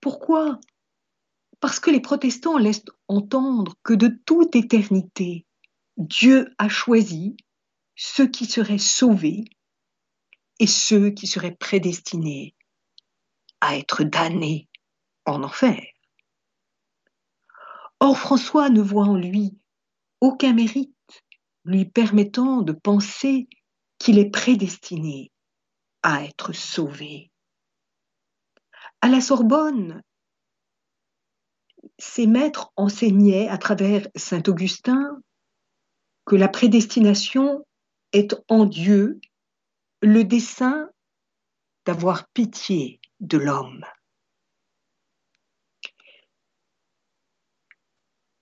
Pourquoi? 0.00 0.58
Parce 1.60 1.78
que 1.78 1.92
les 1.92 2.00
protestants 2.00 2.58
laissent 2.58 2.86
entendre 3.06 3.76
que 3.84 3.94
de 3.94 4.08
toute 4.08 4.56
éternité, 4.56 5.46
Dieu 5.96 6.52
a 6.58 6.68
choisi 6.68 7.36
ceux 7.94 8.26
qui 8.26 8.46
seraient 8.46 8.78
sauvés 8.78 9.44
et 10.60 10.66
ceux 10.66 11.10
qui 11.10 11.26
seraient 11.26 11.56
prédestinés 11.56 12.54
à 13.60 13.76
être 13.76 14.04
damnés 14.04 14.68
en 15.26 15.42
enfer. 15.42 15.82
Or 18.00 18.18
François 18.18 18.68
ne 18.68 18.80
voit 18.80 19.06
en 19.06 19.16
lui 19.16 19.56
aucun 20.20 20.52
mérite 20.52 20.92
lui 21.64 21.84
permettant 21.86 22.62
de 22.62 22.72
penser 22.72 23.48
qu'il 23.98 24.18
est 24.18 24.30
prédestiné 24.30 25.32
à 26.02 26.24
être 26.24 26.52
sauvé. 26.52 27.30
À 29.00 29.08
la 29.08 29.20
Sorbonne, 29.20 30.02
ses 31.98 32.26
maîtres 32.26 32.72
enseignaient 32.76 33.48
à 33.48 33.58
travers 33.58 34.06
Saint 34.14 34.42
Augustin 34.46 35.20
que 36.26 36.36
la 36.36 36.48
prédestination 36.48 37.66
est 38.12 38.34
en 38.48 38.64
Dieu 38.64 39.20
le 40.04 40.22
dessein 40.22 40.90
d'avoir 41.86 42.28
pitié 42.28 43.00
de 43.20 43.38
l'homme. 43.38 43.84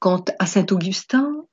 Quant 0.01 0.25
à 0.40 0.46
Saint 0.46 0.66
Augustin, 0.72 1.46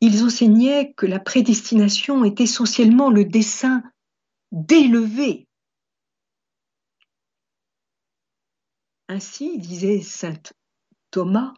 ils 0.00 0.24
enseignaient 0.24 0.94
que 0.94 1.04
la 1.04 1.20
prédestination 1.20 2.24
est 2.24 2.40
essentiellement 2.40 3.10
le 3.10 3.26
dessein 3.26 3.82
d'élever. 4.50 5.46
Ainsi 9.08 9.58
disait 9.58 10.00
saint 10.00 10.42
Thomas, 11.10 11.52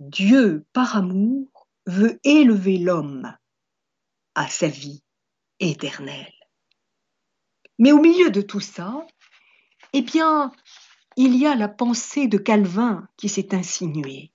Dieu 0.00 0.64
par 0.72 0.96
amour 0.96 1.68
veut 1.86 2.18
élever 2.24 2.78
l'homme 2.78 3.36
à 4.34 4.48
sa 4.48 4.68
vie 4.68 5.02
éternelle. 5.70 6.32
Mais 7.78 7.92
au 7.92 8.00
milieu 8.00 8.30
de 8.30 8.42
tout 8.42 8.60
ça, 8.60 9.06
eh 9.92 10.02
bien, 10.02 10.52
il 11.16 11.36
y 11.36 11.46
a 11.46 11.54
la 11.54 11.68
pensée 11.68 12.28
de 12.28 12.38
Calvin 12.38 13.06
qui 13.16 13.28
s'est 13.28 13.54
insinuée. 13.54 14.32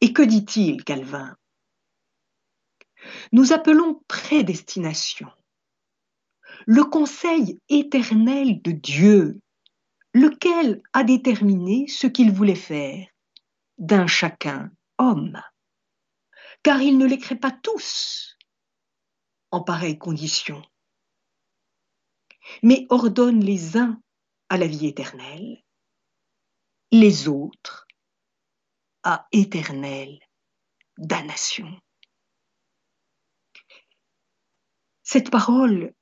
Et 0.00 0.12
que 0.12 0.22
dit-il, 0.22 0.84
Calvin? 0.84 1.36
Nous 3.32 3.52
appelons 3.52 4.02
prédestination 4.08 5.30
le 6.66 6.84
conseil 6.84 7.60
éternel 7.68 8.60
de 8.62 8.72
Dieu, 8.72 9.40
lequel 10.14 10.82
a 10.92 11.04
déterminé 11.04 11.86
ce 11.86 12.06
qu'il 12.06 12.32
voulait 12.32 12.54
faire 12.54 13.06
d'un 13.78 14.06
chacun 14.06 14.70
homme, 14.98 15.40
car 16.62 16.80
il 16.80 16.98
ne 16.98 17.06
les 17.06 17.18
crée 17.18 17.36
pas 17.36 17.50
tous 17.50 18.35
en 19.50 19.62
pareille 19.62 19.98
condition, 19.98 20.62
mais 22.62 22.86
ordonne 22.90 23.40
les 23.40 23.76
uns 23.76 24.00
à 24.48 24.56
la 24.56 24.66
vie 24.66 24.86
éternelle 24.86 25.62
les 26.92 27.28
autres 27.28 27.86
à 29.02 29.26
éternelle 29.32 30.18
damnation. 30.98 31.80
Cette 35.02 35.30
parole 35.30 35.94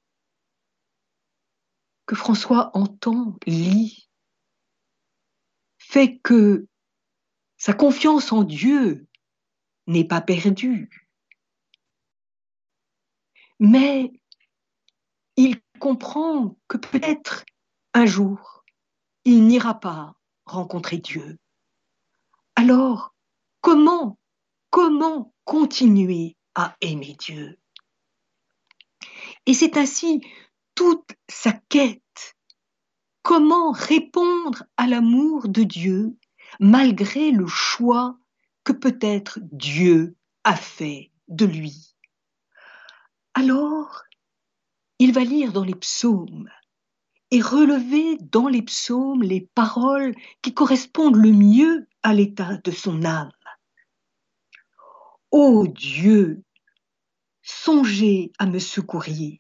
que 2.07 2.15
François 2.15 2.71
entend, 2.77 3.37
lit, 3.47 4.09
fait 5.79 6.19
que 6.19 6.67
sa 7.57 7.73
confiance 7.73 8.33
en 8.33 8.45
Dieu 8.45 9.07
n'est 9.87 10.07
pas 10.07 10.21
perdue. 10.21 11.04
Mais 13.67 14.13
il 15.37 15.59
comprend 15.79 16.55
que 16.69 16.77
peut-être 16.77 17.47
un 17.95 18.05
jour, 18.05 18.63
il 19.25 19.47
n'ira 19.47 19.81
pas 19.81 20.17
rencontrer 20.45 20.99
Dieu. 20.99 21.39
Alors, 22.57 23.15
comment, 23.63 24.19
comment 24.69 25.33
continuer 25.45 26.37
à 26.55 26.77
aimer 26.83 27.17
Dieu? 27.19 27.59
Et 29.47 29.55
c'est 29.55 29.79
ainsi 29.79 30.21
toute 30.75 31.17
sa 31.31 31.53
quête. 31.71 32.37
Comment 33.23 33.73
répondre 33.73 34.65
à 34.77 34.87
l'amour 34.87 35.49
de 35.49 35.63
Dieu 35.63 36.19
malgré 36.61 37.31
le 37.31 37.47
choix 37.47 38.19
que 38.63 38.75
peut-être 38.75 39.39
Dieu 39.41 40.17
a 40.45 40.55
fait 40.55 41.13
de 41.29 41.47
lui? 41.47 41.94
Alors, 43.35 44.05
il 44.99 45.13
va 45.13 45.25
lire 45.25 45.53
dans 45.53 45.65
les 45.65 45.75
psaumes 45.75 46.49
et 47.31 47.41
relever 47.41 48.17
dans 48.19 48.47
les 48.47 48.63
psaumes 48.63 49.23
les 49.23 49.41
paroles 49.55 50.15
qui 50.41 50.55
correspondent 50.55 51.17
le 51.17 51.33
mieux 51.33 51.89
à 52.05 52.15
l'état 52.15 52.59
de 52.59 52.71
son 52.71 53.05
âme. 53.05 53.33
Ô 55.33 55.67
Dieu, 55.67 56.45
songez 57.43 58.31
à 58.39 58.47
me 58.47 58.61
secourir. 58.61 59.37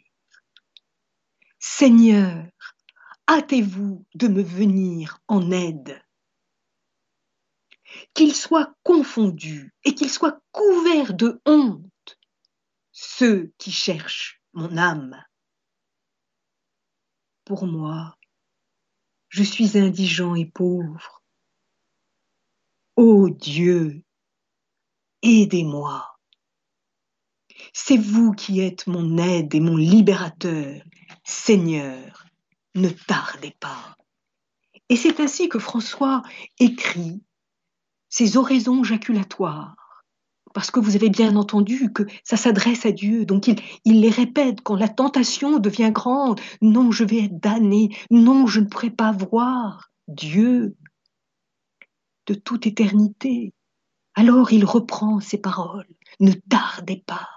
Seigneur, 1.61 2.47
hâtez-vous 3.29 4.05
de 4.17 4.27
me 4.27 4.43
venir 4.43 5.21
en 5.29 5.53
aide. 5.53 6.03
Qu'ils 8.13 8.35
soient 8.35 8.75
confondus 8.83 9.73
et 9.85 9.95
qu'ils 9.95 10.11
soient 10.11 10.41
couverts 10.51 11.15
de 11.15 11.41
honte, 11.47 11.85
ceux 12.95 13.53
qui 13.59 13.73
cherchent 13.73 14.41
mon 14.53 14.77
âme 14.79 15.23
pour 17.45 17.67
moi. 17.67 18.17
Je 19.29 19.43
suis 19.43 19.77
indigent 19.77 20.37
et 20.37 20.47
pauvre. 20.47 21.23
Ô 22.95 23.29
Dieu, 23.29 24.05
aidez-moi. 25.23 26.17
C'est 27.73 27.97
vous 27.97 28.33
qui 28.33 28.61
êtes 28.61 28.87
mon 28.87 29.19
aide 29.19 29.55
et 29.55 29.61
mon 29.61 29.77
libérateur. 29.77 30.81
Seigneur, 31.25 32.27
ne 32.77 32.89
tardez 32.89 33.57
pas. 33.59 33.97
Et 34.89 34.97
c'est 34.97 35.19
ainsi 35.19 35.49
que 35.49 35.59
François 35.59 36.23
écrit 36.61 37.25
ses 38.09 38.37
oraisons 38.37 38.85
jaculatoires 38.85 39.84
parce 40.55 40.71
que 40.71 40.81
vous 40.81 40.95
avez 40.95 41.11
bien 41.11 41.37
entendu 41.37 41.93
que 41.93 42.05
ça 42.23 42.38
s'adresse 42.38 42.87
à 42.87 42.93
Dieu. 42.93 43.27
Donc 43.27 43.49
il, 43.49 44.01
les 44.01 44.09
répète 44.09 44.62
quand 44.62 44.77
la 44.77 44.88
tentation 44.88 45.59
devient 45.59 45.90
grande. 45.93 46.40
Non, 46.62 46.90
je 46.93 47.05
vais 47.05 47.25
être 47.25 47.38
damné. 47.38 47.95
Non, 48.11 48.47
je 48.47 48.61
ne 48.61 48.67
pourrai 48.67 48.90
pas 48.90 49.12
voir 49.12 49.90
Dieu 50.09 50.77
de 52.27 52.35
toute 52.35 52.67
éternité. 52.67 53.53
Alors 54.14 54.53
il 54.53 54.64
reprend 54.64 55.21
ses 55.21 55.38
paroles. 55.38 55.88
Ne 56.21 56.33
tardez 56.33 57.03
pas. 57.05 57.29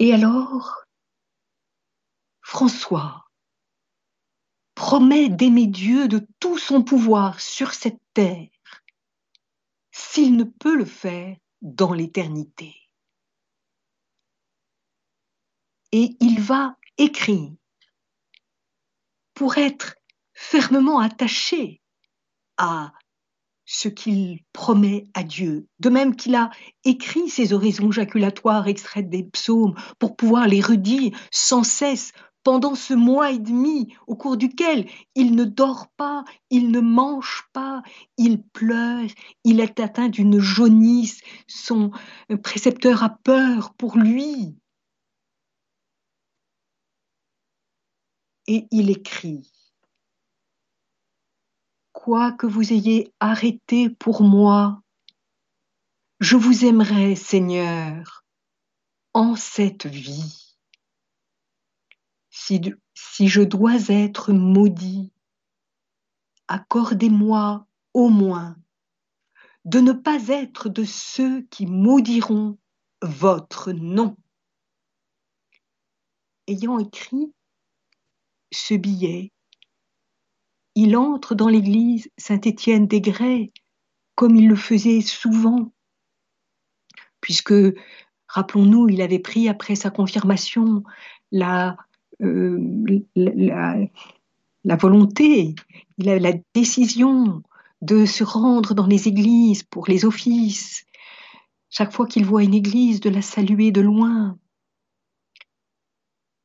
Et 0.00 0.12
alors, 0.12 0.82
François 2.40 3.26
promet 4.74 5.28
d'aimer 5.28 5.68
Dieu 5.68 6.08
de 6.08 6.26
tout 6.40 6.58
son 6.58 6.82
pouvoir 6.82 7.40
sur 7.40 7.72
cette 7.74 8.00
terre 8.12 8.48
s'il 9.92 10.36
ne 10.36 10.44
peut 10.44 10.76
le 10.76 10.84
faire 10.84 11.36
dans 11.60 11.92
l'éternité. 11.92 12.74
Et 15.92 16.16
il 16.20 16.40
va 16.40 16.76
écrire 16.98 17.52
pour 19.34 19.58
être 19.58 19.96
fermement 20.34 20.98
attaché 20.98 21.82
à 22.56 22.92
ce 23.64 23.88
qu'il 23.88 24.40
promet 24.52 25.04
à 25.14 25.22
Dieu, 25.22 25.68
de 25.78 25.88
même 25.88 26.16
qu'il 26.16 26.34
a 26.34 26.50
écrit 26.84 27.28
ses 27.28 27.52
oraisons 27.52 27.90
jaculatoires 27.90 28.68
extraites 28.68 29.08
des 29.08 29.24
psaumes 29.24 29.74
pour 29.98 30.16
pouvoir 30.16 30.48
les 30.48 30.60
redire 30.60 31.16
sans 31.30 31.64
cesse 31.64 32.12
pendant 32.42 32.74
ce 32.74 32.94
mois 32.94 33.30
et 33.30 33.38
demi 33.38 33.94
au 34.06 34.16
cours 34.16 34.36
duquel 34.36 34.88
il 35.14 35.34
ne 35.34 35.44
dort 35.44 35.88
pas, 35.96 36.24
il 36.50 36.70
ne 36.70 36.80
mange 36.80 37.48
pas, 37.52 37.82
il 38.16 38.42
pleure, 38.42 39.08
il 39.44 39.60
est 39.60 39.80
atteint 39.80 40.08
d'une 40.08 40.40
jaunisse, 40.40 41.20
son 41.46 41.90
précepteur 42.42 43.02
a 43.02 43.10
peur 43.10 43.74
pour 43.74 43.96
lui. 43.96 44.56
Et 48.48 48.66
il 48.70 48.90
écrit, 48.90 49.48
Quoi 51.92 52.32
que 52.32 52.46
vous 52.46 52.72
ayez 52.72 53.12
arrêté 53.20 53.88
pour 53.88 54.22
moi, 54.22 54.82
je 56.18 56.36
vous 56.36 56.64
aimerai, 56.64 57.14
Seigneur, 57.14 58.24
en 59.14 59.36
cette 59.36 59.86
vie 59.86 60.41
si, 62.94 63.28
je 63.28 63.42
dois 63.42 63.88
être 63.88 64.32
maudit, 64.32 65.12
accordez-moi 66.48 67.66
au 67.94 68.08
moins 68.08 68.56
de 69.64 69.78
ne 69.78 69.92
pas 69.92 70.28
être 70.28 70.68
de 70.68 70.84
ceux 70.84 71.42
qui 71.42 71.66
maudiront 71.66 72.58
votre 73.00 73.72
nom. 73.72 74.16
Ayant 76.48 76.78
écrit 76.78 77.32
ce 78.52 78.74
billet, 78.74 79.32
il 80.74 80.96
entre 80.96 81.34
dans 81.34 81.48
l'église 81.48 82.10
Saint-Étienne 82.18 82.88
des 82.88 83.00
Grès, 83.00 83.52
comme 84.16 84.34
il 84.34 84.48
le 84.48 84.56
faisait 84.56 85.00
souvent, 85.00 85.72
puisque, 87.20 87.54
rappelons-nous, 88.26 88.88
il 88.88 89.00
avait 89.00 89.20
pris 89.20 89.48
après 89.48 89.76
sa 89.76 89.90
confirmation 89.90 90.82
la, 91.30 91.76
euh, 92.22 93.04
la, 93.14 93.76
la, 94.64 94.76
volonté, 94.76 95.54
il 95.98 96.08
a 96.08 96.18
la 96.18 96.32
décision 96.54 97.42
de 97.80 98.06
se 98.06 98.22
rendre 98.22 98.74
dans 98.74 98.86
les 98.86 99.08
églises 99.08 99.62
pour 99.64 99.88
les 99.88 100.04
offices, 100.04 100.84
chaque 101.68 101.92
fois 101.92 102.06
qu'il 102.06 102.24
voit 102.24 102.44
une 102.44 102.54
église, 102.54 103.00
de 103.00 103.10
la 103.10 103.22
saluer 103.22 103.72
de 103.72 103.80
loin. 103.80 104.38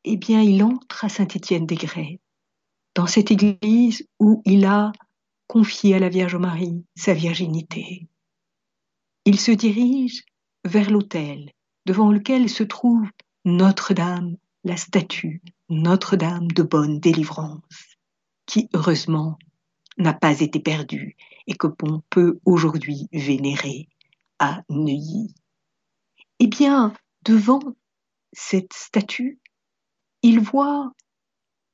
Eh 0.04 0.18
bien, 0.18 0.42
il 0.42 0.64
entre 0.64 1.06
à 1.06 1.10
Saint-Étienne-des-Grès, 1.10 2.20
dans 2.96 3.08
cette 3.08 3.30
église 3.30 4.08
où 4.20 4.42
il 4.46 4.66
a 4.66 4.92
confié 5.48 5.96
à 5.96 6.00
la 6.00 6.10
Vierge 6.10 6.36
Marie 6.36 6.86
sa 6.96 7.14
virginité. 7.14 8.08
Il 9.26 9.40
se 9.40 9.52
dirige 9.52 10.24
vers 10.64 10.90
l'autel 10.90 11.52
devant 11.86 12.12
lequel 12.12 12.50
se 12.50 12.64
trouve 12.64 13.08
Notre-Dame, 13.46 14.38
la 14.64 14.78
statue 14.78 15.42
Notre-Dame 15.70 16.48
de 16.48 16.64
bonne 16.64 17.00
délivrance, 17.00 17.98
qui 18.46 18.70
heureusement 18.74 19.38
n'a 19.98 20.14
pas 20.14 20.40
été 20.40 20.60
perdu 20.60 21.16
et 21.48 21.56
que 21.56 21.68
l'on 21.84 22.02
peut 22.10 22.40
aujourd'hui 22.46 23.10
vénérer 23.12 23.90
à 24.40 24.64
Neuilly. 24.70 25.34
Eh 26.40 26.48
bien, 26.48 26.94
devant 27.24 27.60
cette 28.32 28.74
statue, 28.74 29.40
il 30.22 30.40
voit 30.40 30.94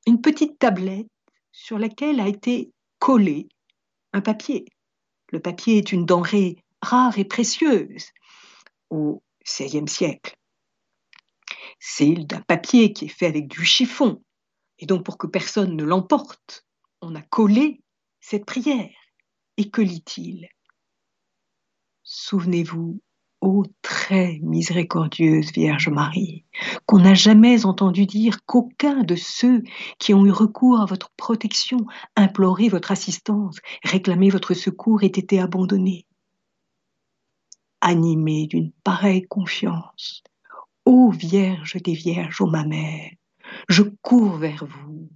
une 0.06 0.20
petite 0.20 0.58
tablette 0.58 1.06
sur 1.52 1.78
laquelle 1.78 2.20
a 2.20 2.28
été 2.28 2.72
collé 2.98 3.48
un 4.12 4.20
papier. 4.20 4.64
Le 5.30 5.40
papier 5.40 5.78
est 5.78 5.92
une 5.92 6.06
denrée 6.06 6.56
rare 6.82 7.18
et 7.18 7.24
précieuse 7.24 8.10
au 8.90 9.22
XVIe 9.44 9.88
siècle. 9.88 10.36
C'est 11.86 12.14
d'un 12.14 12.40
papier 12.40 12.94
qui 12.94 13.04
est 13.04 13.08
fait 13.08 13.26
avec 13.26 13.46
du 13.46 13.62
chiffon. 13.62 14.22
Et 14.78 14.86
donc, 14.86 15.04
pour 15.04 15.18
que 15.18 15.26
personne 15.26 15.76
ne 15.76 15.84
l'emporte, 15.84 16.66
on 17.02 17.14
a 17.14 17.20
collé 17.20 17.82
cette 18.20 18.46
prière. 18.46 18.90
Et 19.58 19.68
que 19.68 19.82
lit-il? 19.82 20.48
Souvenez-vous, 22.02 23.02
ô 23.42 23.64
très 23.82 24.38
miséricordieuse 24.40 25.52
Vierge 25.52 25.90
Marie, 25.90 26.46
qu'on 26.86 27.00
n'a 27.00 27.12
jamais 27.12 27.66
entendu 27.66 28.06
dire 28.06 28.46
qu'aucun 28.46 29.02
de 29.02 29.14
ceux 29.14 29.62
qui 29.98 30.14
ont 30.14 30.24
eu 30.24 30.30
recours 30.30 30.80
à 30.80 30.86
votre 30.86 31.10
protection, 31.18 31.86
imploré 32.16 32.70
votre 32.70 32.92
assistance, 32.92 33.58
réclamé 33.82 34.30
votre 34.30 34.54
secours 34.54 35.02
ait 35.02 35.08
été 35.08 35.38
abandonné. 35.38 36.06
Animé 37.82 38.46
d'une 38.46 38.72
pareille 38.84 39.26
confiance, 39.26 40.24
ô 40.84 41.10
Vierge 41.10 41.76
des 41.82 41.94
Vierges, 41.94 42.40
ô 42.40 42.46
ma 42.46 42.64
mère, 42.64 43.10
je 43.68 43.82
cours 44.02 44.36
vers 44.36 44.64
vous, 44.66 45.08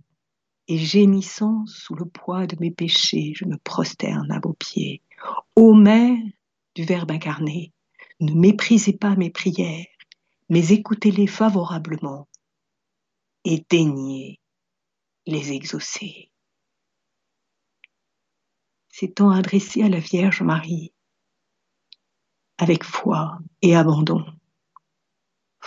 et 0.68 0.78
gémissant 0.78 1.64
sous 1.66 1.94
le 1.94 2.04
poids 2.04 2.46
de 2.46 2.56
mes 2.60 2.70
péchés, 2.70 3.32
je 3.34 3.44
me 3.44 3.56
prosterne 3.56 4.30
à 4.30 4.40
vos 4.40 4.52
pieds. 4.54 5.02
Ô 5.56 5.74
Mère 5.74 6.18
du 6.74 6.84
Verbe 6.84 7.10
incarné, 7.10 7.72
ne 8.20 8.32
méprisez 8.32 8.92
pas 8.92 9.16
mes 9.16 9.30
prières, 9.30 9.86
mais 10.48 10.68
écoutez-les 10.68 11.26
favorablement 11.26 12.28
et 13.44 13.64
daignez 13.68 14.40
les 15.26 15.52
exaucer. 15.52 16.30
S'étant 18.90 19.30
adressé 19.30 19.82
à 19.82 19.88
la 19.88 20.00
Vierge 20.00 20.42
Marie, 20.42 20.92
avec 22.58 22.82
foi 22.82 23.38
et 23.62 23.76
abandon, 23.76 24.24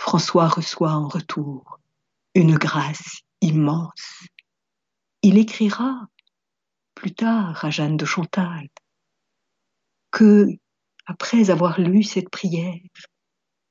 François 0.04 0.48
reçoit 0.48 0.94
en 0.94 1.06
retour 1.06 1.78
une 2.34 2.56
grâce 2.56 3.20
immense 3.40 4.26
il 5.22 5.38
écrira 5.38 6.08
plus 6.96 7.14
tard 7.14 7.64
à 7.64 7.70
Jeanne 7.70 7.96
de 7.96 8.04
Chantal 8.04 8.68
que, 10.10 10.48
après 11.06 11.50
avoir 11.50 11.80
lu 11.80 12.02
cette 12.02 12.30
prière, 12.30 12.80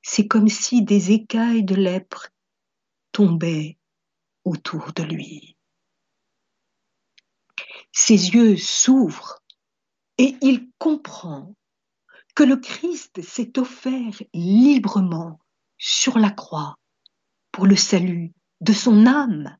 c'est 0.02 0.26
comme 0.26 0.48
si 0.48 0.84
des 0.84 1.12
écailles 1.12 1.66
de 1.66 1.76
lèpre 1.76 2.30
tombaient 3.12 3.78
autour 4.46 4.94
de 4.94 5.04
lui. 5.04 5.58
Ses 7.92 8.30
yeux 8.30 8.56
s'ouvrent 8.56 9.40
et 10.18 10.38
il 10.42 10.70
comprend 10.78 11.54
que 12.36 12.44
le 12.44 12.56
Christ 12.56 13.22
s'est 13.22 13.60
offert 13.60 14.14
librement 14.34 15.41
sur 15.84 16.20
la 16.20 16.30
croix 16.30 16.78
pour 17.52 17.66
le 17.66 17.76
salut 17.76 18.34
de 18.62 18.72
son 18.72 19.08
âme, 19.08 19.58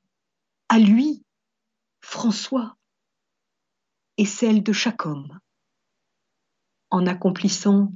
à 0.70 0.78
lui 0.78 1.26
François 2.00 2.78
et 4.18 4.26
celle 4.26 4.62
de 4.62 4.72
chaque 4.72 5.08
homme, 5.08 5.40
en 6.92 7.08
accomplissant 7.08 7.92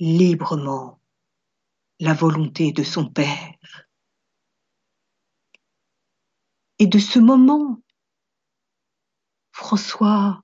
librement 0.00 1.02
la 2.00 2.14
volonté 2.14 2.72
de 2.72 2.82
son 2.82 3.10
Père. 3.10 3.58
Et 6.78 6.86
de 6.86 6.98
ce 6.98 7.18
moment, 7.18 7.82
François, 9.52 10.42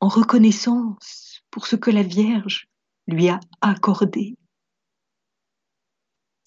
en 0.00 0.08
reconnaissance 0.08 1.44
pour 1.52 1.68
ce 1.68 1.76
que 1.76 1.92
la 1.92 2.02
Vierge 2.02 2.68
lui 3.06 3.28
a 3.28 3.38
accordé, 3.60 4.36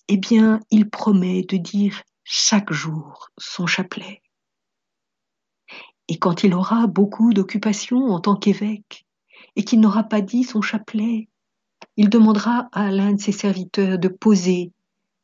eh 0.08 0.18
bien, 0.18 0.60
il 0.70 0.90
promet 0.90 1.44
de 1.44 1.58
dire 1.58 2.02
chaque 2.24 2.72
jour 2.72 3.30
son 3.38 3.68
chapelet. 3.68 4.22
Et 6.08 6.18
quand 6.18 6.44
il 6.44 6.54
aura 6.54 6.88
beaucoup 6.88 7.34
d'occupations 7.34 8.08
en 8.08 8.20
tant 8.20 8.36
qu'évêque, 8.36 9.06
et 9.56 9.64
qu'il 9.64 9.80
n'aura 9.80 10.04
pas 10.04 10.22
dit 10.22 10.44
son 10.44 10.62
chapelet, 10.62 11.30
il 11.98 12.10
demandera 12.10 12.70
à 12.72 12.92
l'un 12.92 13.14
de 13.14 13.22
ses 13.22 13.32
serviteurs 13.32 14.00
de 14.00 14.08
poser 14.08 14.72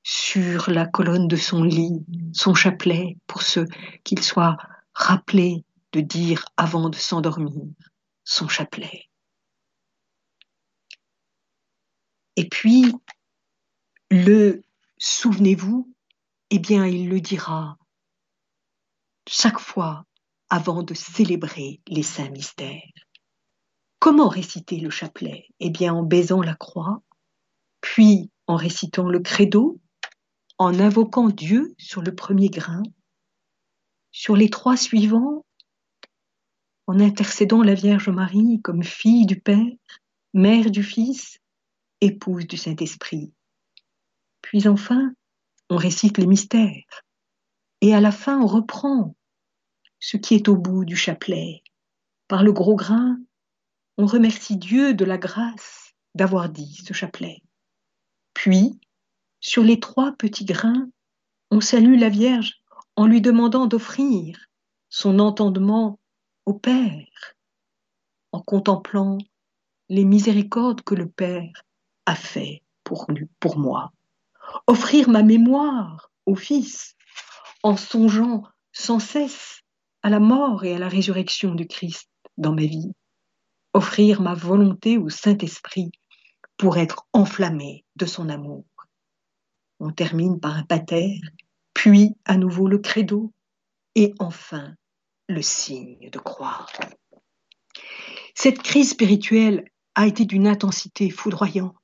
sur 0.04 0.70
la 0.70 0.86
colonne 0.86 1.28
de 1.28 1.36
son 1.36 1.64
lit 1.64 2.04
son 2.34 2.54
chapelet 2.54 3.18
pour 3.28 3.42
ce 3.42 3.62
qu'il 4.04 4.22
soit 4.22 4.58
rappelé 4.94 5.64
de 5.94 6.02
dire 6.02 6.46
avant 6.58 6.90
de 6.90 6.96
s'endormir 6.96 7.64
son 8.24 8.48
chapelet. 8.48 9.10
Et 12.36 12.48
puis, 12.48 12.94
le 14.12 14.62
souvenez-vous, 15.00 15.91
eh 16.52 16.60
bien, 16.60 16.86
il 16.86 17.10
le 17.10 17.20
dira 17.20 17.78
chaque 19.28 19.60
fois 19.60 20.06
avant 20.50 20.84
de 20.84 20.93
célébrer 20.93 21.82
les 21.88 22.04
saints 22.04 22.30
mystères. 22.30 22.82
Comment 24.00 24.28
réciter 24.28 24.80
le 24.80 24.89
chapelet? 24.89 25.47
Eh 25.60 25.70
bien 25.70 25.93
en 25.93 26.04
baisant 26.04 26.41
la 26.41 26.56
croix, 26.56 27.02
puis 27.82 28.32
en 28.47 28.56
récitant 28.56 29.08
le 29.08 29.20
credo, 29.20 29.80
en 30.58 30.80
invoquant 30.80 31.30
Dieu 31.30 31.76
sur 31.78 32.02
le 32.02 32.16
premier 32.16 32.50
grain, 32.50 32.84
sur 34.12 34.36
les 34.36 34.50
trois 34.50 34.78
suivants, 34.78 35.45
en 36.88 37.00
intercédant 37.00 37.62
la 37.62 37.76
Vierge 37.76 38.10
Marie 38.10 38.60
comme 38.64 38.84
fille 38.84 39.26
du 39.26 39.39
Père, 39.39 39.76
mère 40.34 40.72
du 40.72 40.82
Fils, 40.82 41.38
épouse 42.02 42.47
du 42.47 42.58
Saint-Esprit. 42.58 43.34
Puis 44.42 44.68
enfin, 44.68 45.14
on 45.70 45.78
récite 45.78 46.18
les 46.18 46.28
mystères. 46.28 47.04
Et 47.82 47.94
à 47.94 48.02
la 48.02 48.12
fin, 48.12 48.40
on 48.40 48.48
reprend 48.48 49.16
ce 50.00 50.18
qui 50.18 50.36
est 50.36 50.48
au 50.48 50.56
bout 50.56 50.86
du 50.86 50.96
chapelet. 50.96 51.62
Par 52.28 52.44
le 52.44 52.52
gros 52.52 52.76
grain, 52.76 53.18
on 53.98 54.06
remercie 54.06 54.58
Dieu 54.58 54.94
de 54.94 55.06
la 55.06 55.18
grâce 55.18 55.94
d'avoir 56.16 56.50
dit 56.50 56.82
ce 56.86 56.94
chapelet. 56.94 57.42
Puis, 58.34 58.80
sur 59.42 59.64
les 59.64 59.80
trois 59.80 60.14
petits 60.14 60.46
grains, 60.46 60.90
on 61.52 61.62
salue 61.62 62.00
la 62.00 62.10
Vierge 62.10 62.62
en 62.96 63.08
lui 63.08 63.22
demandant 63.22 63.66
d'offrir 63.66 64.48
son 64.90 65.20
entendement 65.20 66.00
au 66.46 66.54
Père, 66.54 67.36
en 68.32 68.42
contemplant 68.42 69.18
les 69.88 70.06
miséricordes 70.06 70.82
que 70.82 70.96
le 70.96 71.10
Père 71.10 71.64
a 72.06 72.16
fait 72.16 72.64
pour, 72.84 73.08
pour 73.40 73.58
moi. 73.58 73.92
Offrir 74.68 75.10
ma 75.10 75.24
mémoire 75.24 76.12
au 76.26 76.36
Fils 76.36 76.95
en 77.64 77.76
songeant 77.76 78.43
sans 78.72 79.00
cesse 79.00 79.62
à 80.04 80.10
la 80.10 80.20
mort 80.20 80.64
et 80.64 80.76
à 80.76 80.80
la 80.80 80.88
résurrection 80.88 81.56
du 81.56 81.68
Christ 81.68 82.10
dans 82.38 82.54
ma 82.54 82.64
vie. 82.64 82.93
offrir 83.74 84.22
ma 84.22 84.34
volonté 84.34 84.97
au 84.97 85.10
Saint-Esprit 85.10 85.91
pour 86.58 86.78
être 86.78 87.08
enflammé 87.14 87.86
de 87.95 88.06
son 88.06 88.30
amour. 88.30 88.66
On 89.80 89.91
termine 89.91 90.39
par 90.39 90.58
un 90.58 90.64
pater, 90.64 91.20
puis 91.74 92.16
à 92.26 92.36
nouveau 92.36 92.68
le 92.68 92.80
credo, 92.80 93.32
et 93.95 94.14
enfin 94.20 94.76
le 95.28 95.41
signe 95.41 96.10
de 96.10 96.20
croix. 96.20 96.66
Cette 98.36 98.62
crise 98.62 98.91
spirituelle 98.91 99.66
a 99.95 100.08
été 100.08 100.26
d'une 100.26 100.47
intensité 100.47 101.10
foudroyante. 101.10 101.76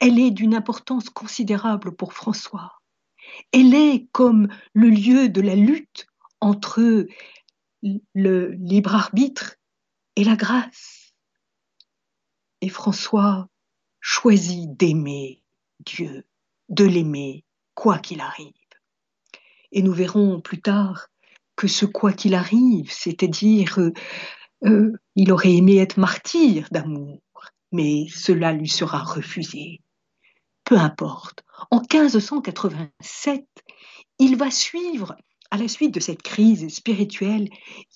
Elle 0.00 0.18
est 0.18 0.30
d'une 0.30 0.54
importance 0.54 1.10
considérable 1.10 1.94
pour 1.94 2.12
François. 2.12 2.80
Elle 3.52 3.74
est 3.74 4.08
comme 4.12 4.48
le 4.74 4.90
lieu 4.90 5.28
de 5.28 5.40
la 5.40 5.54
lutte 5.54 6.06
entre 6.40 7.06
le 8.14 8.50
libre 8.52 8.94
arbitre 8.94 9.56
et 10.16 10.24
la 10.24 10.36
grâce. 10.36 11.14
Et 12.60 12.68
François 12.68 13.48
choisit 14.00 14.76
d'aimer 14.76 15.42
Dieu, 15.80 16.26
de 16.68 16.84
l'aimer 16.84 17.44
quoi 17.74 17.98
qu'il 17.98 18.20
arrive. 18.20 18.52
Et 19.72 19.82
nous 19.82 19.92
verrons 19.92 20.40
plus 20.40 20.60
tard 20.60 21.08
que 21.56 21.68
ce 21.68 21.86
quoi 21.86 22.12
qu'il 22.12 22.34
arrive, 22.34 22.90
c'est-à-dire 22.90 23.78
euh, 23.78 23.92
euh, 24.64 24.92
il 25.14 25.32
aurait 25.32 25.54
aimé 25.54 25.76
être 25.76 25.98
martyr 25.98 26.68
d'amour, 26.70 27.20
mais 27.72 28.06
cela 28.08 28.52
lui 28.52 28.68
sera 28.68 28.98
refusé. 28.98 29.80
Peu 30.64 30.76
importe. 30.76 31.44
En 31.70 31.80
1587, 31.80 33.44
il 34.18 34.36
va 34.36 34.50
suivre, 34.50 35.16
à 35.50 35.56
la 35.56 35.68
suite 35.68 35.94
de 35.94 36.00
cette 36.00 36.22
crise 36.22 36.68
spirituelle, 36.68 37.48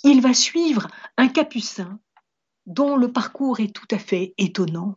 il 0.02 0.20
va 0.20 0.34
suivre 0.34 0.88
un 1.16 1.28
capucin 1.28 1.98
dont 2.66 2.96
le 2.96 3.12
parcours 3.12 3.60
est 3.60 3.74
tout 3.74 3.86
à 3.90 3.98
fait 3.98 4.34
étonnant. 4.38 4.96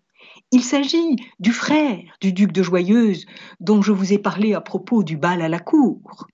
Il 0.52 0.64
s'agit 0.64 1.16
du 1.40 1.52
frère 1.52 2.02
du 2.22 2.34
duc 2.34 2.52
de 2.52 2.64
Joyeuse 2.64 3.26
dont 3.60 3.82
je 3.82 3.92
vous 3.92 4.14
ai 4.14 4.18
parlé 4.18 4.54
à 4.54 4.62
propos 4.62 5.04
du 5.04 5.18
bal 5.18 5.42
à 5.42 5.50
la 5.50 5.60
cour. 5.60 6.28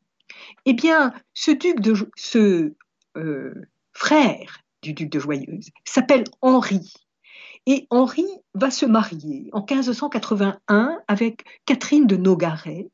Eh 0.66 0.74
bien, 0.74 1.14
ce 1.34 1.52
duc 1.52 1.78
ce 2.16 2.74
euh, 3.18 3.54
frère 3.94 4.62
du 4.82 4.94
duc 4.94 5.10
de 5.10 5.20
Joyeuse 5.20 5.70
s'appelle 5.86 6.24
Henri. 6.42 6.94
Et 7.66 7.88
Henri 7.90 8.26
va 8.54 8.72
se 8.72 8.86
marier 8.86 9.50
en 9.54 9.60
1581 9.60 11.00
avec 11.08 11.46
Catherine 11.66 12.08
de 12.08 12.18
Nogaret, 12.18 12.90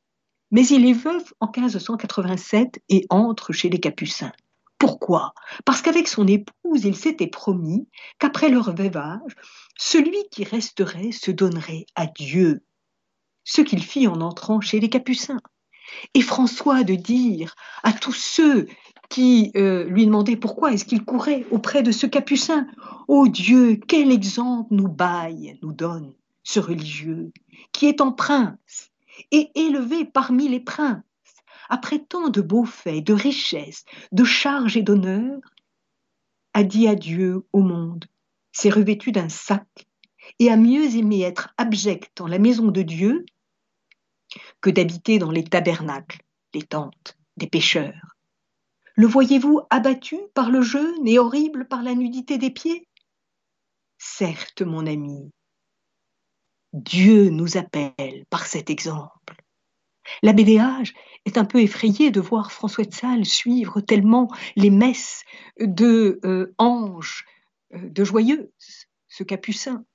mais 0.52 0.66
il 0.68 0.88
est 0.88 0.94
veuf 0.94 1.34
en 1.40 1.48
1587 1.48 2.82
et 2.90 3.06
entre 3.10 3.52
chez 3.52 3.70
les 3.70 3.80
Capucins. 3.80 4.32
Pourquoi? 4.78 5.34
Parce 5.66 5.82
qu'avec 5.82 6.08
son 6.08 6.26
épouse, 6.28 6.86
il 6.86 6.96
s'était 6.96 7.28
promis 7.28 7.88
qu'après 8.18 8.50
leur 8.50 8.74
veuvage, 8.74 9.36
celui 9.78 10.18
qui 10.32 10.46
resterait 10.46 11.12
se 11.12 11.32
donnerait 11.32 11.86
à 11.96 12.08
Dieu, 12.08 12.64
ce 13.44 13.62
qu'il 13.62 13.84
fit 13.84 14.08
en 14.08 14.22
entrant 14.22 14.62
chez 14.62 14.80
les 14.80 14.90
Capucins. 14.90 15.42
Et 16.14 16.22
François 16.22 16.84
de 16.84 16.96
dire 16.96 17.56
à 17.84 17.92
tous 17.92 18.14
ceux 18.14 18.68
qui 19.10 19.52
euh, 19.56 19.86
lui 19.86 20.06
demandaient 20.06 20.36
pourquoi 20.36 20.72
est-ce 20.72 20.86
qu'il 20.86 21.04
courait 21.04 21.46
auprès 21.52 21.82
de 21.82 21.92
ce 21.92 22.06
capucin. 22.06 22.68
Ô 23.08 23.24
oh 23.24 23.28
Dieu, 23.28 23.80
quel 23.88 24.12
exemple 24.12 24.68
nous 24.72 24.88
baille, 24.88 25.58
nous 25.64 25.74
donne 25.74 26.14
ce 26.44 26.60
religieux, 26.60 27.32
qui 27.72 27.88
est 27.88 28.02
en 28.02 28.12
prince 28.12 28.92
et 29.32 29.52
élevé 29.56 30.06
parmi 30.06 30.48
les 30.48 30.60
princes, 30.60 31.04
après 31.70 32.00
tant 32.00 32.30
de 32.30 32.42
beaux 32.42 32.66
faits, 32.66 33.04
de 33.04 33.14
richesses, 33.14 33.84
de 34.12 34.24
charges 34.24 34.78
et 34.78 34.84
d'honneurs, 34.84 35.42
a 36.54 36.64
dit 36.64 36.88
adieu 36.88 37.46
au 37.52 37.62
monde, 37.62 38.06
s'est 38.52 38.70
revêtu 38.70 39.12
d'un 39.12 39.30
sac 39.30 39.88
et 40.40 40.50
a 40.50 40.58
mieux 40.58 40.96
aimé 40.96 41.22
être 41.22 41.54
abject 41.58 42.12
dans 42.16 42.28
la 42.28 42.40
maison 42.40 42.68
de 42.68 42.82
Dieu 42.82 43.26
que 44.62 44.70
d'habiter 44.70 45.20
dans 45.20 45.32
les 45.32 45.44
tabernacles, 45.44 46.22
les 46.54 46.64
tentes 46.64 47.18
des 47.38 47.48
pécheurs. 47.48 48.19
Le 49.00 49.08
voyez-vous 49.08 49.62
abattu 49.70 50.18
par 50.34 50.52
le 50.52 50.62
jeûne 50.62 51.08
et 51.08 51.20
horrible 51.20 51.70
par 51.70 51.84
la 51.84 51.96
nudité 51.96 52.38
des 52.38 52.50
pieds? 52.50 52.86
Certes, 53.98 54.62
mon 54.62 54.86
ami, 54.86 55.32
Dieu 56.74 57.30
nous 57.30 57.56
appelle 57.56 58.26
par 58.30 58.46
cet 58.46 58.70
exemple. 58.70 59.42
La 60.22 60.34
Bédéage 60.34 60.94
est 61.24 61.38
un 61.38 61.46
peu 61.46 61.62
effrayée 61.62 62.12
de 62.12 62.20
voir 62.20 62.52
François 62.52 62.84
de 62.84 62.94
Sales 62.94 63.24
suivre 63.24 63.80
tellement 63.80 64.28
les 64.58 64.70
messes 64.70 65.24
de 65.62 66.20
euh, 66.26 66.54
Ange 66.58 67.26
euh, 67.76 67.90
de 67.90 68.04
Joyeuse, 68.04 68.50
ce 69.08 69.24
capucin. 69.24 69.86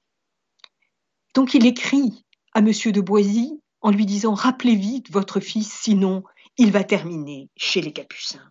Donc 1.34 1.52
il 1.52 1.66
écrit 1.66 2.24
à 2.54 2.62
Monsieur 2.62 2.90
de 2.90 3.02
Boisy 3.02 3.60
en 3.82 3.90
lui 3.90 4.06
disant 4.06 4.32
Rappelez 4.32 4.76
vite 4.76 5.10
votre 5.10 5.40
fils, 5.40 5.70
sinon 5.70 6.24
il 6.56 6.72
va 6.72 6.84
terminer 6.84 7.50
chez 7.54 7.82
les 7.82 7.92
Capucins. 7.92 8.50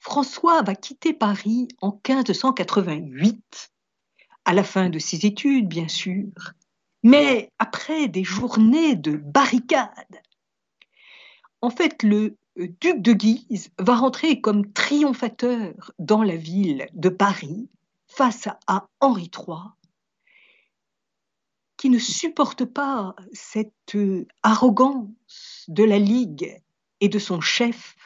François 0.00 0.62
va 0.62 0.74
quitter 0.74 1.12
Paris 1.12 1.68
en 1.80 1.92
1588, 1.92 3.70
à 4.44 4.52
la 4.54 4.64
fin 4.64 4.88
de 4.88 4.98
ses 4.98 5.26
études, 5.26 5.68
bien 5.68 5.88
sûr, 5.88 6.32
mais 7.02 7.52
après 7.58 8.08
des 8.08 8.24
journées 8.24 8.96
de 8.96 9.16
barricades. 9.16 10.22
En 11.60 11.70
fait, 11.70 12.02
le 12.02 12.36
duc 12.56 13.02
de 13.02 13.12
Guise 13.12 13.70
va 13.78 13.94
rentrer 13.94 14.40
comme 14.40 14.72
triomphateur 14.72 15.92
dans 15.98 16.22
la 16.22 16.36
ville 16.36 16.88
de 16.94 17.10
Paris 17.10 17.68
face 18.06 18.48
à 18.66 18.88
Henri 19.00 19.30
III 19.36 19.56
qui 21.80 21.88
ne 21.88 21.98
supporte 21.98 22.66
pas 22.66 23.16
cette 23.32 23.94
euh, 23.94 24.26
arrogance 24.42 25.64
de 25.66 25.82
la 25.82 25.98
Ligue 25.98 26.62
et 27.00 27.08
de 27.08 27.18
son 27.18 27.40
chef 27.40 27.96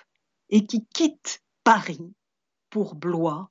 et 0.49 0.64
qui 0.64 0.86
quitte 0.86 1.42
Paris 1.65 2.15
pour 2.71 2.95
Blois, 2.95 3.51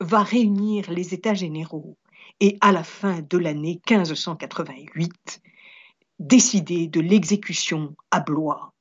va 0.00 0.22
réunir 0.22 0.90
les 0.90 1.14
États 1.14 1.34
généraux 1.34 1.96
et 2.40 2.58
à 2.60 2.72
la 2.72 2.84
fin 2.84 3.22
de 3.22 3.38
l'année 3.38 3.80
1588, 3.88 5.40
décider 6.18 6.86
de 6.86 7.00
l'exécution 7.00 7.96
à 8.10 8.20
Blois 8.20 8.74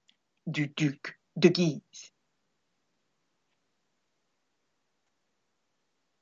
du 0.45 0.73
duc 0.76 1.19
de 1.36 1.49
Guise. 1.49 2.13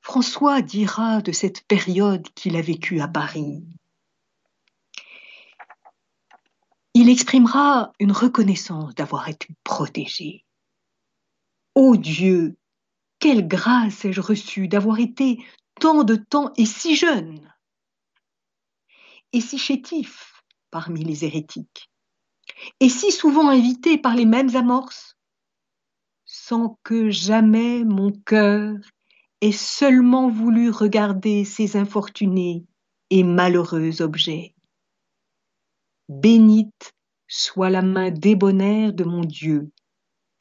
François 0.02 0.62
dira 0.62 1.22
de 1.22 1.32
cette 1.32 1.66
période 1.66 2.28
qu'il 2.34 2.56
a 2.56 2.62
vécue 2.62 3.00
à 3.00 3.08
Paris 3.08 3.64
il 6.94 7.10
exprimera 7.10 7.92
une 8.00 8.12
reconnaissance 8.12 8.94
d'avoir 8.96 9.28
été 9.28 9.48
protégé. 9.64 10.46
Ô 11.76 11.96
Dieu, 11.96 12.56
quelle 13.20 13.48
grâce 13.48 14.06
ai-je 14.06 14.22
reçue 14.22 14.68
d'avoir 14.68 15.00
été 15.00 15.44
tant 15.80 16.04
de 16.04 16.16
temps 16.16 16.52
et 16.58 16.66
si 16.66 16.96
jeune 16.96 17.54
et 19.34 19.42
si 19.42 19.58
chétif 19.58 20.44
parmi 20.70 21.04
les 21.04 21.26
hérétiques, 21.26 21.90
et 22.80 22.90
si 22.90 23.12
souvent 23.12 23.50
invité 23.50 23.98
par 23.98 24.16
les 24.16 24.26
mêmes 24.26 24.56
amorces, 24.56 25.18
sans 26.26 26.78
que 26.84 27.10
jamais 27.10 27.84
mon 27.84 28.12
cœur 28.12 28.78
ait 29.42 29.52
seulement 29.52 30.30
voulu 30.30 30.70
regarder 30.70 31.46
ces 31.46 31.76
infortunés 31.76 32.66
et 33.10 33.24
malheureux 33.24 34.02
objets. 34.02 34.56
Bénite 36.10 36.94
soit 37.28 37.70
la 37.70 37.82
main 37.82 38.12
débonnaire 38.12 38.94
de 38.94 39.04
mon 39.04 39.22
Dieu 39.22 39.73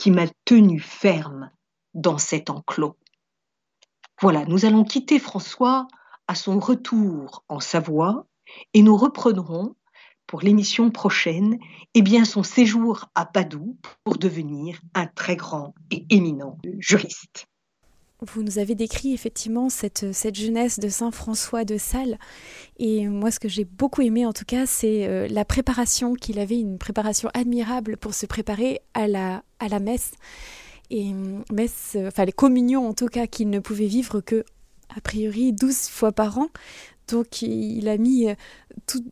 qui 0.03 0.11
m'a 0.11 0.27
tenu 0.45 0.81
ferme 0.81 1.53
dans 1.95 2.19
cet 2.19 2.51
enclos. 2.51 2.97
Voilà, 4.21 4.45
nous 4.47 4.65
allons 4.65 4.83
quitter 4.83 5.21
François 5.21 5.87
à 6.27 6.35
son 6.35 6.59
retour 6.59 7.45
en 7.49 7.61
Savoie 7.61 8.27
et 8.75 8.83
nous 8.83 8.97
reprendrons 8.97 9.77
pour 10.27 10.41
l'émission 10.41 10.91
prochaine 10.91 11.57
eh 11.95 12.25
son 12.25 12.43
séjour 12.43 13.11
à 13.15 13.27
Padoue 13.27 13.79
pour 14.03 14.19
devenir 14.19 14.81
un 14.95 15.07
très 15.07 15.37
grand 15.37 15.73
et 15.93 16.05
éminent 16.11 16.59
juriste. 16.81 17.47
Vous 18.25 18.45
nous 18.45 18.61
avez 18.61 18.77
décrit 18.77 19.13
effectivement 19.13 19.69
cette, 19.69 20.07
jeunesse 20.37 20.79
de 20.79 20.89
Saint 20.89 21.11
François 21.11 21.65
de 21.65 21.77
Sales. 21.77 22.19
Et 22.79 23.09
moi, 23.09 23.33
ce 23.33 23.41
que 23.41 23.49
j'ai 23.49 23.65
beaucoup 23.65 24.01
aimé 24.01 24.25
en 24.25 24.33
tout 24.33 24.45
cas, 24.45 24.65
c'est 24.65 25.09
euh, 25.09 25.27
la 25.29 25.45
préparation 25.45 26.15
qu'il 26.15 26.39
avait, 26.39 26.61
une 26.61 26.79
préparation 26.79 27.31
admirable 27.35 27.97
pour 27.97 28.15
se 28.15 28.27
préparer 28.27 28.81
à 28.95 29.09
la, 29.09 29.43
à 29.59 29.67
la 29.67 29.81
messe. 29.81 30.13
Et 30.91 31.13
euh, 31.13 31.41
messe, 31.53 31.95
euh, 31.97 32.09
enfin 32.09 32.25
les 32.25 32.33
communions 32.33 32.87
en 32.87 32.95
tout 32.95 33.09
cas, 33.09 33.27
qu'il 33.27 33.51
ne 33.51 33.59
pouvait 33.59 33.87
vivre 33.87 34.21
que, 34.21 34.45
a 34.97 35.01
priori, 35.01 35.53
12 35.53 35.89
fois 35.89 36.13
par 36.13 36.39
an. 36.39 36.47
Donc 37.09 37.43
il 37.43 37.89
a 37.89 37.99
mis 37.99 38.29
tout 38.87 39.03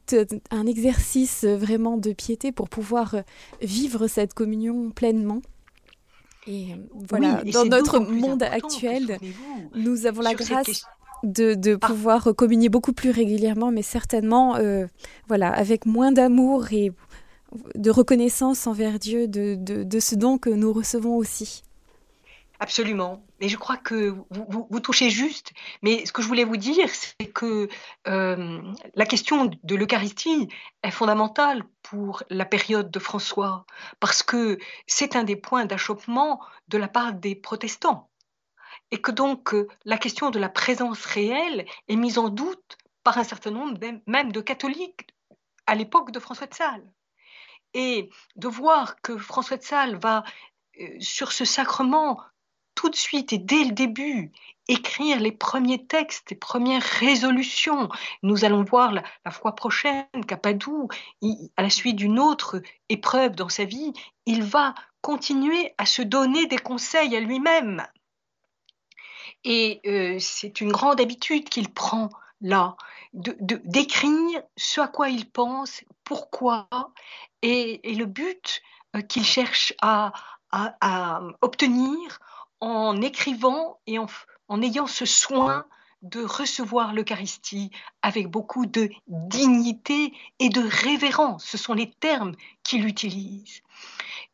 un 0.52 0.66
exercice 0.66 1.44
vraiment 1.44 1.96
de 1.96 2.12
piété 2.12 2.52
pour 2.52 2.68
pouvoir 2.68 3.16
vivre 3.60 4.06
cette 4.06 4.32
communion 4.32 4.90
pleinement. 4.90 5.42
Et 6.50 6.72
euh, 6.72 6.76
voilà, 7.08 7.42
dans 7.52 7.64
notre 7.64 8.00
monde 8.00 8.42
actuel, 8.42 9.18
nous 9.76 10.06
avons 10.06 10.20
la 10.20 10.34
grâce. 10.34 10.84
de, 11.22 11.78
ah. 11.80 11.86
pouvoir 11.86 12.34
communier 12.36 12.68
beaucoup 12.68 12.92
plus 12.92 13.10
régulièrement, 13.10 13.70
mais 13.70 13.82
certainement, 13.82 14.56
euh, 14.56 14.86
voilà, 15.28 15.52
avec 15.52 15.86
moins 15.86 16.10
d'amour 16.10 16.72
et 16.72 16.90
de 17.76 17.90
reconnaissance 17.90 18.66
envers 18.66 18.98
Dieu 18.98 19.28
de, 19.28 19.54
de, 19.54 20.00
ce 20.00 20.16
don 20.16 20.38
que 20.38 20.50
nous 20.50 20.72
recevons 20.72 21.16
aussi. 21.16 21.62
Absolument. 22.62 23.24
Mais 23.40 23.48
je 23.48 23.56
crois 23.56 23.78
que 23.78 24.14
vous, 24.28 24.80
touchez 24.80 25.08
juste. 25.08 25.52
Mais 25.80 26.04
ce 26.04 26.12
que 26.12 26.20
je 26.20 26.28
voulais 26.28 26.44
vous 26.44 26.58
dire, 26.58 26.90
c'est 26.90 27.32
que 27.32 27.68
euh, 28.06 28.60
la 28.94 29.06
question 29.06 29.50
de 29.62 29.74
l'Eucharistie 29.74 30.46
est 30.82 30.90
fondamentale 30.90 31.64
pour 31.82 32.22
la 32.28 32.44
période 32.44 32.90
de 32.90 32.98
François, 32.98 33.64
parce 33.98 34.22
que 34.22 34.58
c'est 34.86 35.16
un 35.16 35.24
des 35.24 35.36
points 35.36 35.64
d'achoppement 35.64 36.38
de 36.68 36.76
la 36.76 36.88
part 36.88 37.14
des 37.14 37.34
protestants. 37.34 38.10
Et 38.90 39.00
que 39.00 39.10
donc 39.10 39.54
la 39.86 39.96
question 39.96 40.28
de 40.28 40.38
la 40.38 40.50
présence 40.50 41.06
réelle 41.06 41.64
est 41.88 41.96
mise 41.96 42.18
en 42.18 42.28
doute 42.28 42.76
par 43.04 43.16
un 43.16 43.24
certain 43.24 43.52
nombre 43.52 43.80
même 44.06 44.32
de 44.32 44.40
catholiques 44.42 45.06
à 45.66 45.74
l'époque 45.74 46.10
de 46.10 46.20
François 46.20 46.46
de 46.46 46.54
Sales. 46.54 46.92
Et 47.72 48.10
de 48.36 48.48
voir 48.48 49.00
que 49.00 49.16
François 49.16 49.56
de 49.56 49.62
Sales 49.62 49.96
va 49.96 50.24
euh, 50.80 50.86
sur 51.00 51.32
ce 51.32 51.44
sacrement 51.44 52.20
tout 52.80 52.88
de 52.88 52.96
suite 52.96 53.34
et 53.34 53.38
dès 53.38 53.64
le 53.64 53.72
début 53.72 54.32
écrire 54.66 55.20
les 55.20 55.32
premiers 55.32 55.86
textes, 55.86 56.30
les 56.30 56.36
premières 56.36 56.82
résolutions. 56.82 57.90
Nous 58.22 58.46
allons 58.46 58.64
voir 58.64 58.92
la, 58.92 59.30
fois 59.30 59.54
prochaine 59.54 60.06
qu'à 60.26 60.38
Padoue, 60.38 60.88
à 61.58 61.62
la 61.62 61.68
suite 61.68 61.96
d'une 61.96 62.18
autre 62.18 62.62
épreuve 62.88 63.32
dans 63.36 63.50
sa 63.50 63.66
vie, 63.66 63.92
il 64.24 64.42
va 64.42 64.74
continuer 65.02 65.74
à 65.76 65.84
se 65.84 66.00
donner 66.00 66.46
des 66.46 66.56
conseils 66.56 67.14
à 67.14 67.20
lui-même. 67.20 67.86
Et 69.44 69.82
euh, 69.84 70.16
c'est 70.18 70.62
une 70.62 70.72
grande 70.72 71.02
habitude 71.02 71.50
qu'il 71.50 71.70
prend 71.70 72.08
là, 72.40 72.76
d'écrire 73.12 74.42
ce 74.56 74.80
à 74.80 74.88
quoi 74.88 75.10
il 75.10 75.30
pense, 75.30 75.84
pourquoi, 76.02 76.66
et, 77.42 77.82
le 77.84 78.06
but 78.06 78.62
euh, 78.96 79.02
qu'il 79.02 79.24
cherche 79.24 79.74
à 79.82 80.12
obtenir 81.42 82.18
en 82.60 83.00
écrivant 83.00 83.78
et 83.86 83.98
en, 83.98 84.62
ayant 84.62 84.86
ce 84.86 85.06
soin 85.06 85.64
de 86.02 86.22
recevoir 86.22 86.94
l'Eucharistie 86.94 87.70
avec 88.02 88.28
beaucoup 88.28 88.66
de 88.66 88.88
dignité 89.06 90.14
et 90.38 90.48
de 90.48 90.62
révérence. 90.62 91.44
Ce 91.44 91.58
sont 91.58 91.74
les 91.74 91.90
termes 91.90 92.34
qu'il 92.62 92.86
utilise. 92.86 93.60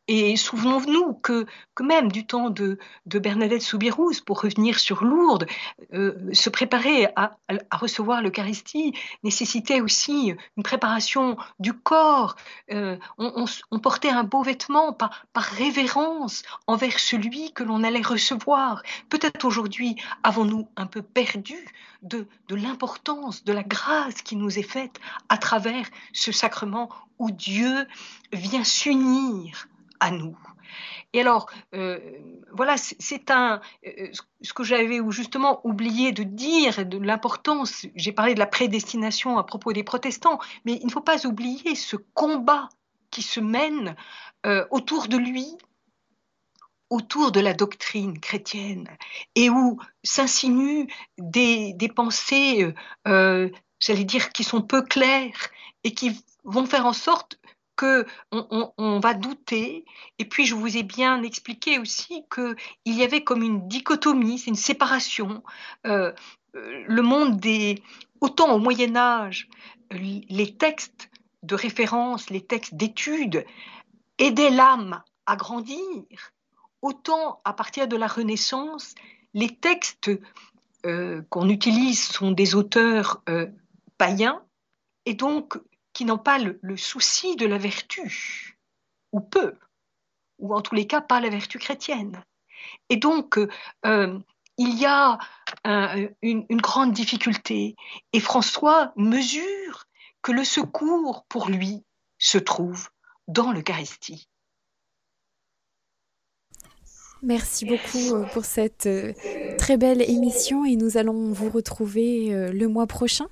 Et 0.09 0.37
souvenons-nous 0.37 1.15
que, 1.15 1.45
même 1.81 2.09
du 2.09 2.25
temps 2.25 2.49
de, 2.49 2.79
de 3.07 3.19
Bernadette 3.19 3.61
Soubirous, 3.61 4.21
pour 4.25 4.41
revenir 4.41 4.79
sur 4.79 5.03
Lourdes, 5.03 5.47
euh, 5.93 6.15
se 6.31 6.49
préparer 6.49 7.09
à, 7.17 7.37
recevoir 7.73 8.21
l'Eucharistie 8.21 8.93
nécessitait 9.23 9.81
aussi 9.81 10.33
une 10.55 10.63
préparation 10.63 11.35
du 11.59 11.73
corps. 11.73 12.37
Euh, 12.71 12.97
on, 13.17 13.79
portait 13.79 14.09
un 14.09 14.23
beau 14.23 14.43
vêtement 14.43 14.93
par, 14.93 15.25
révérence 15.35 16.43
envers 16.67 16.99
celui 16.99 17.51
que 17.51 17.63
l'on 17.63 17.83
allait 17.83 18.01
recevoir. 18.01 18.83
Peut-être 19.09 19.43
aujourd'hui 19.43 19.97
avons-nous 20.23 20.69
un 20.77 20.85
peu 20.85 21.01
perdu 21.01 21.57
de 22.01 22.25
l'importance, 22.49 23.43
de 23.43 23.51
la 23.51 23.63
grâce 23.63 24.21
qui 24.21 24.37
nous 24.37 24.57
est 24.57 24.63
faite 24.63 24.99
à 25.27 25.37
travers 25.37 25.85
ce 26.13 26.31
sacrement 26.31 26.89
où 27.19 27.29
Dieu 27.29 27.85
vient 28.31 28.63
s'unir 28.63 29.67
à 29.99 30.11
nous. 30.11 30.37
Et 31.13 31.21
alors, 31.21 31.49
euh, 31.73 31.99
voilà, 32.51 32.75
c'est 32.77 33.31
un 33.31 33.61
euh, 33.85 34.09
ce 34.41 34.53
que 34.53 34.63
j'avais 34.63 34.99
justement 35.09 35.65
oublié 35.65 36.11
de 36.11 36.23
dire 36.23 36.85
de 36.85 36.97
l'importance. 36.97 37.85
J'ai 37.95 38.11
parlé 38.11 38.33
de 38.33 38.39
la 38.39 38.47
prédestination 38.47 39.37
à 39.37 39.43
propos 39.43 39.73
des 39.73 39.83
protestants, 39.83 40.39
mais 40.65 40.73
il 40.73 40.85
ne 40.85 40.91
faut 40.91 41.01
pas 41.01 41.25
oublier 41.25 41.75
ce 41.75 41.95
combat 42.13 42.69
qui 43.09 43.21
se 43.21 43.39
mène 43.39 43.95
euh, 44.45 44.65
autour 44.69 45.07
de 45.07 45.17
lui, 45.17 45.47
autour 46.89 47.31
de 47.31 47.39
la 47.39 47.53
doctrine 47.53 48.19
chrétienne, 48.19 48.89
et 49.35 49.49
où 49.49 49.79
s'insinuent 50.03 50.87
des, 51.17 51.75
pensées, 51.93 52.73
j'allais 53.05 54.03
dire, 54.05 54.29
qui 54.29 54.43
sont 54.43 54.61
peu 54.61 54.81
claires 54.83 55.49
et 55.83 55.93
qui 55.93 56.23
vont 56.43 56.65
faire 56.65 56.85
en 56.85 56.93
sorte 56.93 57.39
que 57.77 58.05
on, 58.31 58.99
va 58.99 59.13
douter. 59.13 59.85
Et 60.19 60.25
puis, 60.25 60.45
je 60.45 60.55
vous 60.55 60.75
ai 60.75 60.83
bien 60.83 61.23
expliqué 61.23 61.79
aussi 61.79 62.25
qu'il 62.33 62.57
y 62.93 63.03
avait 63.03 63.23
comme 63.23 63.43
une 63.43 63.69
dichotomie, 63.69 64.39
c'est 64.39 64.49
une 64.49 64.55
séparation. 64.55 65.43
Euh, 65.85 66.11
euh, 66.55 66.83
le 66.85 67.01
monde 67.01 67.39
des... 67.39 67.81
Autant 68.19 68.51
au 68.53 68.57
Moyen 68.57 68.95
Âge, 68.95 69.47
les 69.91 70.55
textes 70.57 71.11
de 71.43 71.53
référence, 71.53 72.31
les 72.31 72.41
textes 72.41 72.73
d'études 72.73 73.45
aidaient 74.17 74.49
l'âme 74.49 75.03
à 75.27 75.35
grandir, 75.35 75.77
autant 76.81 77.41
à 77.45 77.53
partir 77.53 77.87
de 77.87 77.95
la 77.95 78.07
Renaissance, 78.07 78.95
les 79.35 79.55
textes 79.55 80.09
euh, 80.87 81.21
qu'on 81.29 81.47
utilise 81.47 82.01
sont 82.01 82.31
des 82.31 82.55
auteurs 82.55 83.23
païens, 83.99 84.41
et 85.05 85.13
donc 85.13 85.59
qui 85.97 86.05
n'ont 86.05 86.19
pas 86.19 86.37
le, 86.37 86.77
souci 86.77 87.35
de 87.37 87.47
la 87.47 87.57
vertu, 87.57 88.59
ou 89.13 89.19
peu, 89.19 89.55
ou 90.37 90.53
en 90.53 90.61
tous 90.61 90.75
les 90.75 90.85
cas 90.85 91.01
pas 91.01 91.19
la 91.19 91.29
vertu 91.29 91.57
chrétienne. 91.57 92.23
Et 92.89 92.97
donc, 92.97 93.39
euh, 93.83 94.19
il 94.59 94.79
y 94.79 94.85
a 94.85 95.17
une, 96.21 96.45
grande 96.51 96.91
difficulté, 96.91 97.75
et 98.13 98.19
François 98.19 98.93
mesure 98.95 99.85
que 100.21 100.31
le 100.31 100.43
secours 100.43 101.25
pour 101.29 101.49
lui 101.49 101.83
se 102.19 102.37
trouve 102.37 102.89
dans 103.27 103.51
l'Eucharistie. 103.51 104.29
Merci 107.23 107.65
beaucoup 107.65 108.13
euh, 108.13 108.25
pour 108.33 108.45
cette 108.45 108.85
euh, 108.85 109.13
très 109.57 109.77
belle 109.77 110.03
émission 110.03 110.63
et 110.63 110.75
nous 110.75 110.97
allons 110.97 111.33
vous 111.33 111.49
retrouver 111.49 112.51
le 112.53 112.67
mois 112.67 112.85
prochain. 112.85 113.25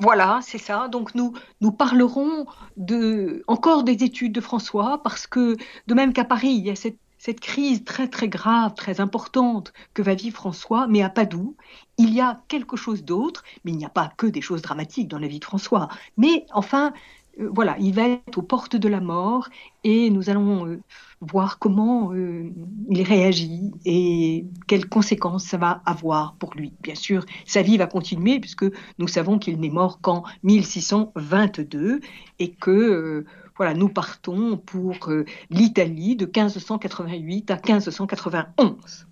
Voilà, 0.00 0.40
c'est 0.42 0.58
ça. 0.58 0.88
Donc 0.88 1.14
nous, 1.14 1.34
nous 1.60 1.72
parlerons 1.72 2.46
de, 2.78 3.44
encore 3.46 3.84
des 3.84 4.02
études 4.02 4.32
de 4.32 4.40
François, 4.40 5.02
parce 5.02 5.26
que 5.26 5.56
de 5.86 5.94
même 5.94 6.14
qu'à 6.14 6.24
Paris, 6.24 6.48
il 6.48 6.66
y 6.66 6.70
a 6.70 6.74
cette, 6.74 6.98
cette, 7.18 7.40
crise 7.40 7.84
très 7.84 8.08
très 8.08 8.28
grave, 8.28 8.72
très 8.74 9.00
importante 9.00 9.74
que 9.92 10.00
va 10.00 10.14
vivre 10.14 10.36
François, 10.36 10.86
mais 10.86 11.02
à 11.02 11.10
Padoue, 11.10 11.54
il 11.98 12.14
y 12.14 12.20
a 12.22 12.40
quelque 12.48 12.78
chose 12.78 13.04
d'autre, 13.04 13.44
mais 13.64 13.72
il 13.72 13.76
n'y 13.76 13.84
a 13.84 13.90
pas 13.90 14.10
que 14.16 14.26
des 14.26 14.40
choses 14.40 14.62
dramatiques 14.62 15.08
dans 15.08 15.18
la 15.18 15.28
vie 15.28 15.38
de 15.38 15.44
François. 15.44 15.88
Mais 16.16 16.46
enfin, 16.54 16.94
voilà, 17.52 17.76
il 17.78 17.94
va 17.94 18.08
être 18.08 18.38
aux 18.38 18.42
portes 18.42 18.76
de 18.76 18.88
la 18.88 19.00
mort 19.00 19.48
et 19.84 20.10
nous 20.10 20.30
allons 20.30 20.66
euh, 20.66 20.80
voir 21.20 21.58
comment 21.58 22.12
euh, 22.12 22.50
il 22.88 23.02
réagit 23.02 23.70
et 23.84 24.46
quelles 24.66 24.88
conséquences 24.88 25.44
ça 25.44 25.56
va 25.56 25.82
avoir 25.86 26.34
pour 26.34 26.54
lui. 26.54 26.72
Bien 26.82 26.94
sûr, 26.94 27.24
sa 27.46 27.62
vie 27.62 27.78
va 27.78 27.86
continuer 27.86 28.40
puisque 28.40 28.66
nous 28.98 29.08
savons 29.08 29.38
qu'il 29.38 29.58
n'est 29.60 29.70
mort 29.70 30.00
qu'en 30.00 30.24
1622 30.42 32.00
et 32.38 32.50
que 32.52 33.24
voilà, 33.56 33.74
nous 33.74 33.88
partons 33.88 34.56
pour 34.56 35.10
l'Italie 35.50 36.16
de 36.16 36.24
1588 36.24 37.50
à 37.50 37.54
1591. 37.56 39.09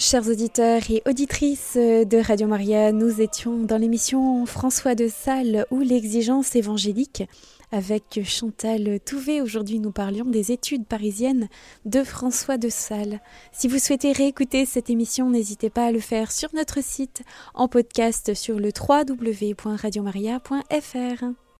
Chers 0.00 0.28
auditeurs 0.30 0.80
et 0.88 1.02
auditrices 1.06 1.76
de 1.76 2.26
Radio 2.26 2.46
Maria, 2.46 2.90
nous 2.90 3.20
étions 3.20 3.58
dans 3.58 3.76
l'émission 3.76 4.46
François 4.46 4.94
de 4.94 5.08
Sales 5.08 5.66
ou 5.70 5.80
l'exigence 5.80 6.56
évangélique 6.56 7.24
avec 7.70 8.18
Chantal 8.24 8.98
Touvet. 9.04 9.42
Aujourd'hui, 9.42 9.78
nous 9.78 9.92
parlions 9.92 10.24
des 10.24 10.52
études 10.52 10.86
parisiennes 10.86 11.50
de 11.84 12.02
François 12.02 12.56
de 12.56 12.70
Sales. 12.70 13.20
Si 13.52 13.68
vous 13.68 13.78
souhaitez 13.78 14.12
réécouter 14.12 14.64
cette 14.64 14.88
émission, 14.88 15.28
n'hésitez 15.28 15.68
pas 15.68 15.84
à 15.84 15.92
le 15.92 16.00
faire 16.00 16.32
sur 16.32 16.48
notre 16.54 16.82
site 16.82 17.22
en 17.52 17.68
podcast 17.68 18.32
sur 18.32 18.58
le 18.58 18.70
www.radiomaria.fr. 18.70 21.24